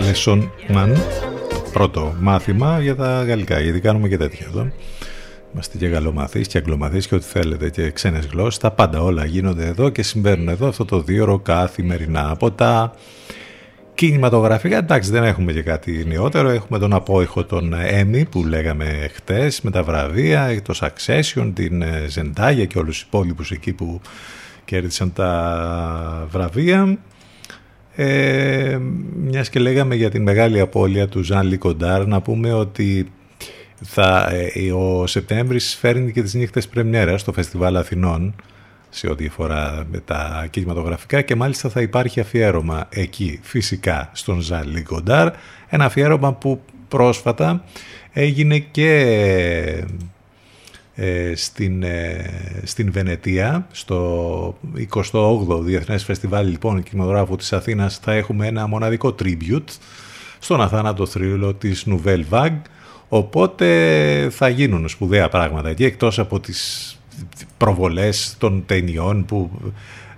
Lesson 0.00 0.40
man. 0.68 0.96
Πρώτο 1.72 2.14
μάθημα 2.20 2.80
για 2.80 2.94
τα 2.96 3.24
γαλλικά, 3.24 3.60
γιατί 3.60 3.80
κάνουμε 3.80 4.08
και 4.08 4.16
τέτοια 4.16 4.46
εδώ. 4.48 4.70
Είμαστε 5.52 5.78
και 5.78 5.86
γαλλομαθείς 5.86 6.46
και 6.46 6.58
αγγλομαθείς 6.58 7.06
και 7.06 7.14
ό,τι 7.14 7.24
θέλετε 7.24 7.70
και 7.70 7.90
ξένες 7.90 8.26
γλώσσες. 8.26 8.58
Τα 8.58 8.70
πάντα 8.70 9.02
όλα 9.02 9.24
γίνονται 9.24 9.66
εδώ 9.66 9.88
και 9.88 10.02
συμβαίνουν 10.02 10.48
εδώ 10.48 10.68
αυτό 10.68 10.84
το 10.84 11.00
δύο 11.00 11.22
ώρο 11.22 11.38
καθημερινά. 11.38 12.30
Από 12.30 12.50
τα 12.50 12.94
κινηματογραφικά, 13.94 14.76
εντάξει 14.76 15.10
δεν 15.10 15.24
έχουμε 15.24 15.52
και 15.52 15.62
κάτι 15.62 16.04
νεότερο. 16.06 16.48
Έχουμε 16.48 16.78
τον 16.78 16.92
απόϊχο 16.92 17.44
των 17.44 17.74
Emmy 18.00 18.22
που 18.30 18.44
λέγαμε 18.44 19.10
χτες 19.14 19.60
με 19.60 19.70
τα 19.70 19.82
βραβεία, 19.82 20.62
το 20.62 20.74
Succession, 20.80 21.52
την 21.54 21.82
Zendaya 22.14 22.66
και 22.68 22.78
όλους 22.78 22.98
τους 22.98 23.02
υπόλοιπους 23.02 23.50
εκεί 23.50 23.72
που 23.72 24.00
κέρδισαν 24.64 25.12
τα 25.12 26.26
βραβεία. 26.30 26.98
Ε, 27.98 28.78
μιας 29.16 29.48
και 29.48 29.58
λέγαμε 29.58 29.94
για 29.94 30.10
την 30.10 30.22
μεγάλη 30.22 30.60
απώλεια 30.60 31.08
του 31.08 31.22
Ζαν 31.22 31.46
Λικοντάρ 31.46 32.06
να 32.06 32.20
πούμε 32.20 32.52
ότι 32.52 33.12
θα, 33.82 34.28
ε, 34.54 34.72
ο 34.72 35.06
Σεπτέμβρης 35.06 35.74
φέρνει 35.74 36.12
και 36.12 36.22
τις 36.22 36.34
νύχτες 36.34 36.68
πρεμιέρας 36.68 37.20
στο 37.20 37.32
Φεστιβάλ 37.32 37.76
Αθηνών 37.76 38.34
σε 38.88 39.10
ό,τι 39.10 39.26
αφορά 39.26 39.86
με 39.90 39.98
τα 39.98 40.46
κινηματογραφικά 40.50 41.20
και 41.22 41.34
μάλιστα 41.34 41.68
θα 41.68 41.80
υπάρχει 41.80 42.20
αφιέρωμα 42.20 42.86
εκεί 42.90 43.40
φυσικά 43.42 44.10
στον 44.12 44.40
Ζαν 44.40 44.68
Λικοντάρ 44.68 45.32
ένα 45.68 45.84
αφιέρωμα 45.84 46.32
που 46.32 46.60
πρόσφατα 46.88 47.64
έγινε 48.12 48.58
και 48.58 48.90
ε, 49.00 49.84
στην, 51.34 51.82
ε, 51.82 52.60
στην 52.64 52.92
Βενετία 52.92 53.66
στο 53.72 54.58
28ο 55.12 55.60
Διεθνές 55.60 56.04
Φεστιβάλ 56.04 56.48
λοιπόν 56.48 56.82
κινηματογράφου 56.82 57.36
της 57.36 57.52
Αθήνας 57.52 57.98
θα 57.98 58.12
έχουμε 58.12 58.46
ένα 58.46 58.66
μοναδικό 58.66 59.14
tribute 59.22 59.76
στον 60.38 60.60
αθάνατο 60.60 61.06
θρύλο 61.06 61.54
της 61.54 61.86
Nouvelle 61.88 62.24
Vague 62.30 62.60
οπότε 63.08 64.28
θα 64.30 64.48
γίνουν 64.48 64.88
σπουδαία 64.88 65.28
πράγματα 65.28 65.68
εκεί 65.68 65.84
εκτός 65.84 66.18
από 66.18 66.40
τις 66.40 66.90
προβολές 67.56 68.36
των 68.38 68.62
ταινιών 68.66 69.24
που 69.24 69.50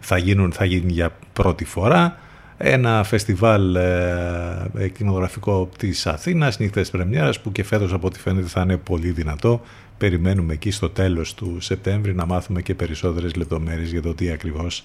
θα 0.00 0.18
γίνουν 0.18 0.52
θα 0.52 0.64
γίνει 0.64 0.92
για 0.92 1.16
πρώτη 1.32 1.64
φορά 1.64 2.18
ένα 2.58 3.04
φεστιβάλ 3.04 3.74
ε, 3.74 4.88
κινηματογραφικό 4.92 5.68
της 5.78 6.06
Αθήνας, 6.06 6.58
νύχτες 6.58 6.90
πρεμιέρας 6.90 7.40
που 7.40 7.52
και 7.52 7.64
φέτος 7.64 7.92
από 7.92 8.06
ό,τι 8.06 8.18
φαίνεται 8.18 8.46
θα 8.46 8.60
είναι 8.60 8.76
πολύ 8.76 9.10
δυνατό. 9.10 9.60
Περιμένουμε 9.98 10.52
εκεί 10.52 10.70
στο 10.70 10.90
τέλος 10.90 11.34
του 11.34 11.56
Σεπτέμβρη 11.60 12.14
να 12.14 12.26
μάθουμε 12.26 12.62
και 12.62 12.74
περισσότερες 12.74 13.34
λεπτομέρειες 13.34 13.90
για 13.90 14.02
το 14.02 14.14
τι 14.14 14.30
ακριβώς 14.30 14.82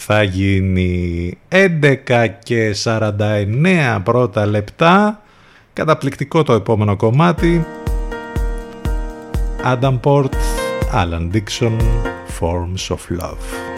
θα 0.00 0.22
γίνει 0.22 1.38
11 1.48 2.26
και 2.42 2.74
49 2.84 4.00
πρώτα 4.04 4.46
λεπτά. 4.46 5.22
Καταπληκτικό 5.72 6.42
το 6.42 6.52
επόμενο 6.52 6.96
κομμάτι. 6.96 7.66
Adam 9.64 10.00
Port, 10.00 10.34
Alan 10.92 11.30
Dixon, 11.32 11.76
Forms 12.40 12.88
of 12.88 13.20
Love. 13.20 13.77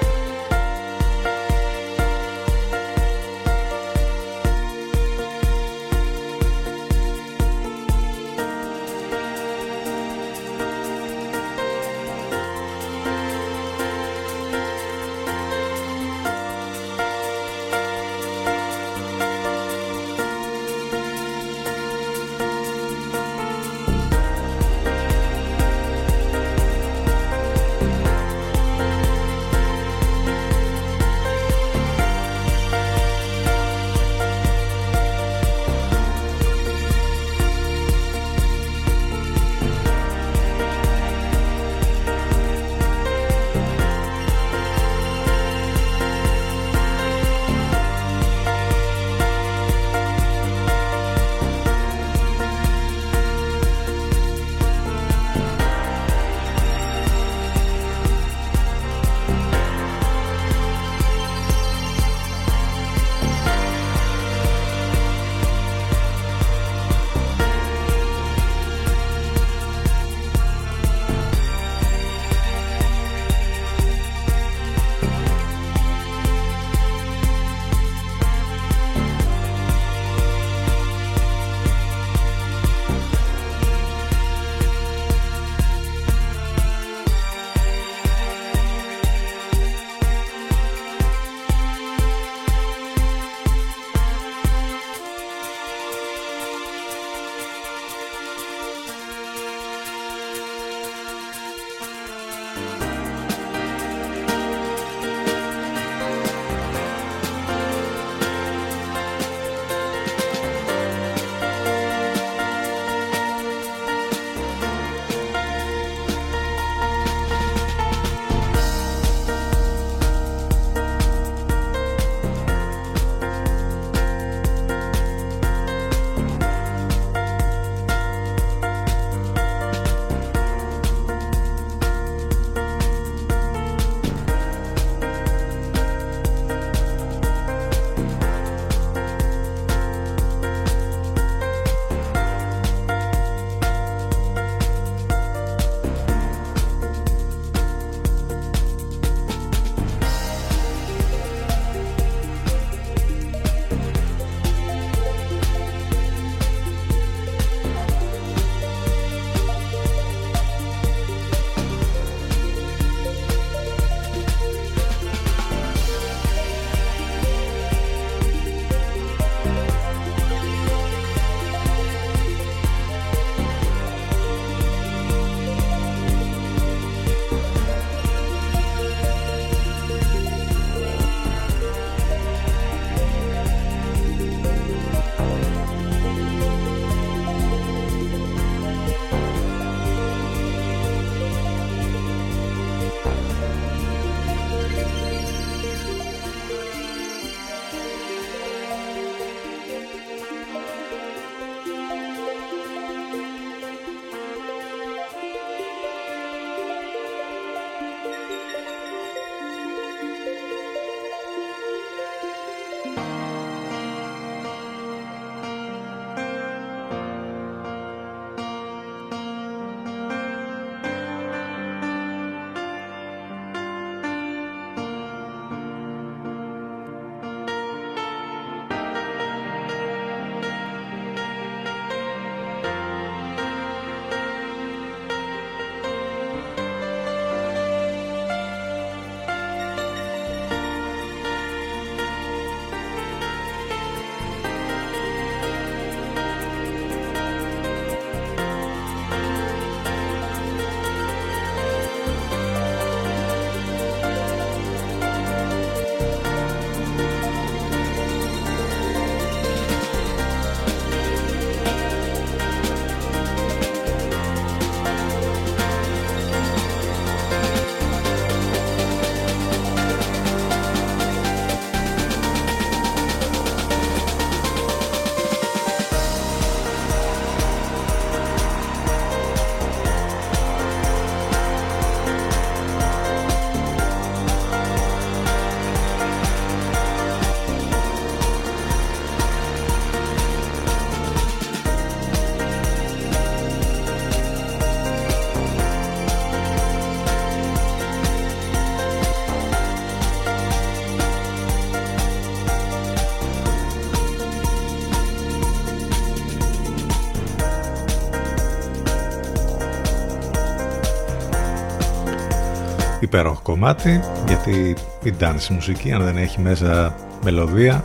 Υπέροχο 313.11 313.39
κομμάτι 313.43 313.99
γιατί 314.27 314.75
η 315.03 315.13
dance 315.19 315.47
μουσική 315.49 315.91
αν 315.91 316.03
δεν 316.03 316.17
έχει 316.17 316.39
μέσα 316.39 316.95
μελωδία 317.23 317.83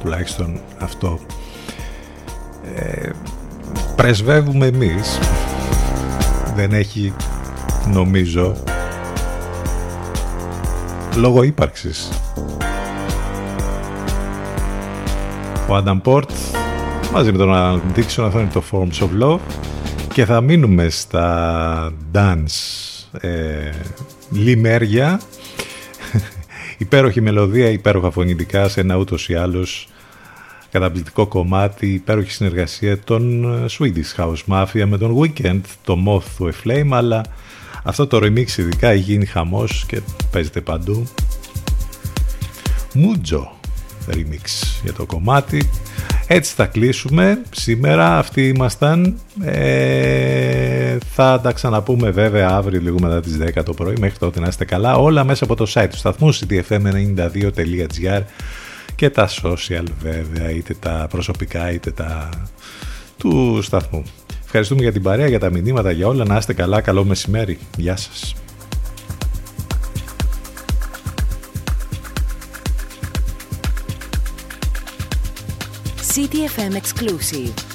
τουλάχιστον 0.00 0.60
αυτό 0.78 1.18
ε, 2.76 3.10
πρεσβεύουμε 3.96 4.66
εμείς. 4.66 5.18
Δεν 6.54 6.72
έχει 6.72 7.14
νομίζω 7.92 8.56
λόγω 11.16 11.42
ύπαρξης. 11.42 12.10
Ο 15.68 15.76
Adam 15.76 16.00
Port 16.02 16.30
μαζί 17.12 17.32
με 17.32 17.38
τον 17.38 17.50
Alan 17.52 17.98
Dixon 17.98 18.24
αυτό 18.26 18.38
είναι 18.40 18.50
το 18.52 18.62
Forms 18.70 19.04
of 19.04 19.22
Love 19.22 19.40
και 20.12 20.24
θα 20.24 20.40
μείνουμε 20.40 20.88
στα 20.88 21.92
dance 22.14 22.50
ε, 23.20 23.70
λιμέρια 24.32 25.20
υπέροχη 26.78 27.20
μελωδία, 27.20 27.68
υπέροχα 27.68 28.10
φωνητικά 28.10 28.68
σε 28.68 28.80
ένα 28.80 28.96
ούτως 28.96 29.28
ή 29.28 29.34
άλλως 29.34 29.88
καταπληκτικό 30.70 31.26
κομμάτι, 31.26 31.86
υπέροχη 31.86 32.30
συνεργασία 32.30 32.98
των 32.98 33.44
ε, 33.44 33.66
Swedish 33.78 34.16
House 34.16 34.42
Mafia 34.48 34.84
με 34.86 34.98
τον 34.98 35.18
Weekend, 35.18 35.60
το 35.84 35.96
Moth 36.06 36.44
to 36.44 36.48
a 36.48 36.52
Flame, 36.64 36.88
αλλά 36.90 37.22
αυτό 37.84 38.06
το 38.06 38.18
remix 38.22 38.58
ειδικά 38.58 38.88
έχει 38.88 39.02
γίνει 39.02 39.26
χαμός 39.26 39.84
και 39.88 40.00
παίζεται 40.30 40.60
παντού. 40.60 41.06
Μούτζο 42.94 43.52
remix 44.10 44.44
για 44.82 44.92
το 44.92 45.06
κομμάτι. 45.06 45.68
Έτσι 46.34 46.54
θα 46.54 46.66
κλείσουμε 46.66 47.42
σήμερα. 47.50 48.18
Αυτοί 48.18 48.48
ήμασταν. 48.48 49.18
Ε, 49.42 50.96
θα 51.14 51.40
τα 51.40 51.52
ξαναπούμε 51.52 52.10
βέβαια 52.10 52.48
αύριο 52.48 52.80
λίγο 52.80 53.00
μετά 53.00 53.20
τις 53.20 53.38
10 53.54 53.62
το 53.64 53.72
πρωί. 53.72 53.94
Μέχρι 54.00 54.18
τότε 54.18 54.40
να 54.40 54.46
είστε 54.48 54.64
καλά. 54.64 54.94
Όλα 54.96 55.24
μέσα 55.24 55.44
από 55.44 55.54
το 55.54 55.72
site 55.74 55.86
του 55.90 55.96
σταθμού 55.96 56.34
ctfm92.gr 56.34 58.22
και 58.94 59.10
τα 59.10 59.28
social 59.42 59.84
βέβαια, 60.02 60.50
είτε 60.50 60.74
τα 60.80 61.06
προσωπικά 61.10 61.72
είτε 61.72 61.90
τα 61.90 62.28
του 63.18 63.58
σταθμού. 63.62 64.02
Ευχαριστούμε 64.44 64.82
για 64.82 64.92
την 64.92 65.02
παρέα, 65.02 65.26
για 65.28 65.38
τα 65.38 65.50
μηνύματα, 65.50 65.90
για 65.90 66.06
όλα. 66.06 66.24
Να 66.24 66.36
είστε 66.36 66.52
καλά, 66.52 66.80
καλό 66.80 67.04
μεσημέρι. 67.04 67.58
Γεια 67.76 67.96
σας. 67.96 68.34
CTFM 76.12 76.76
Exclusive. 76.76 77.71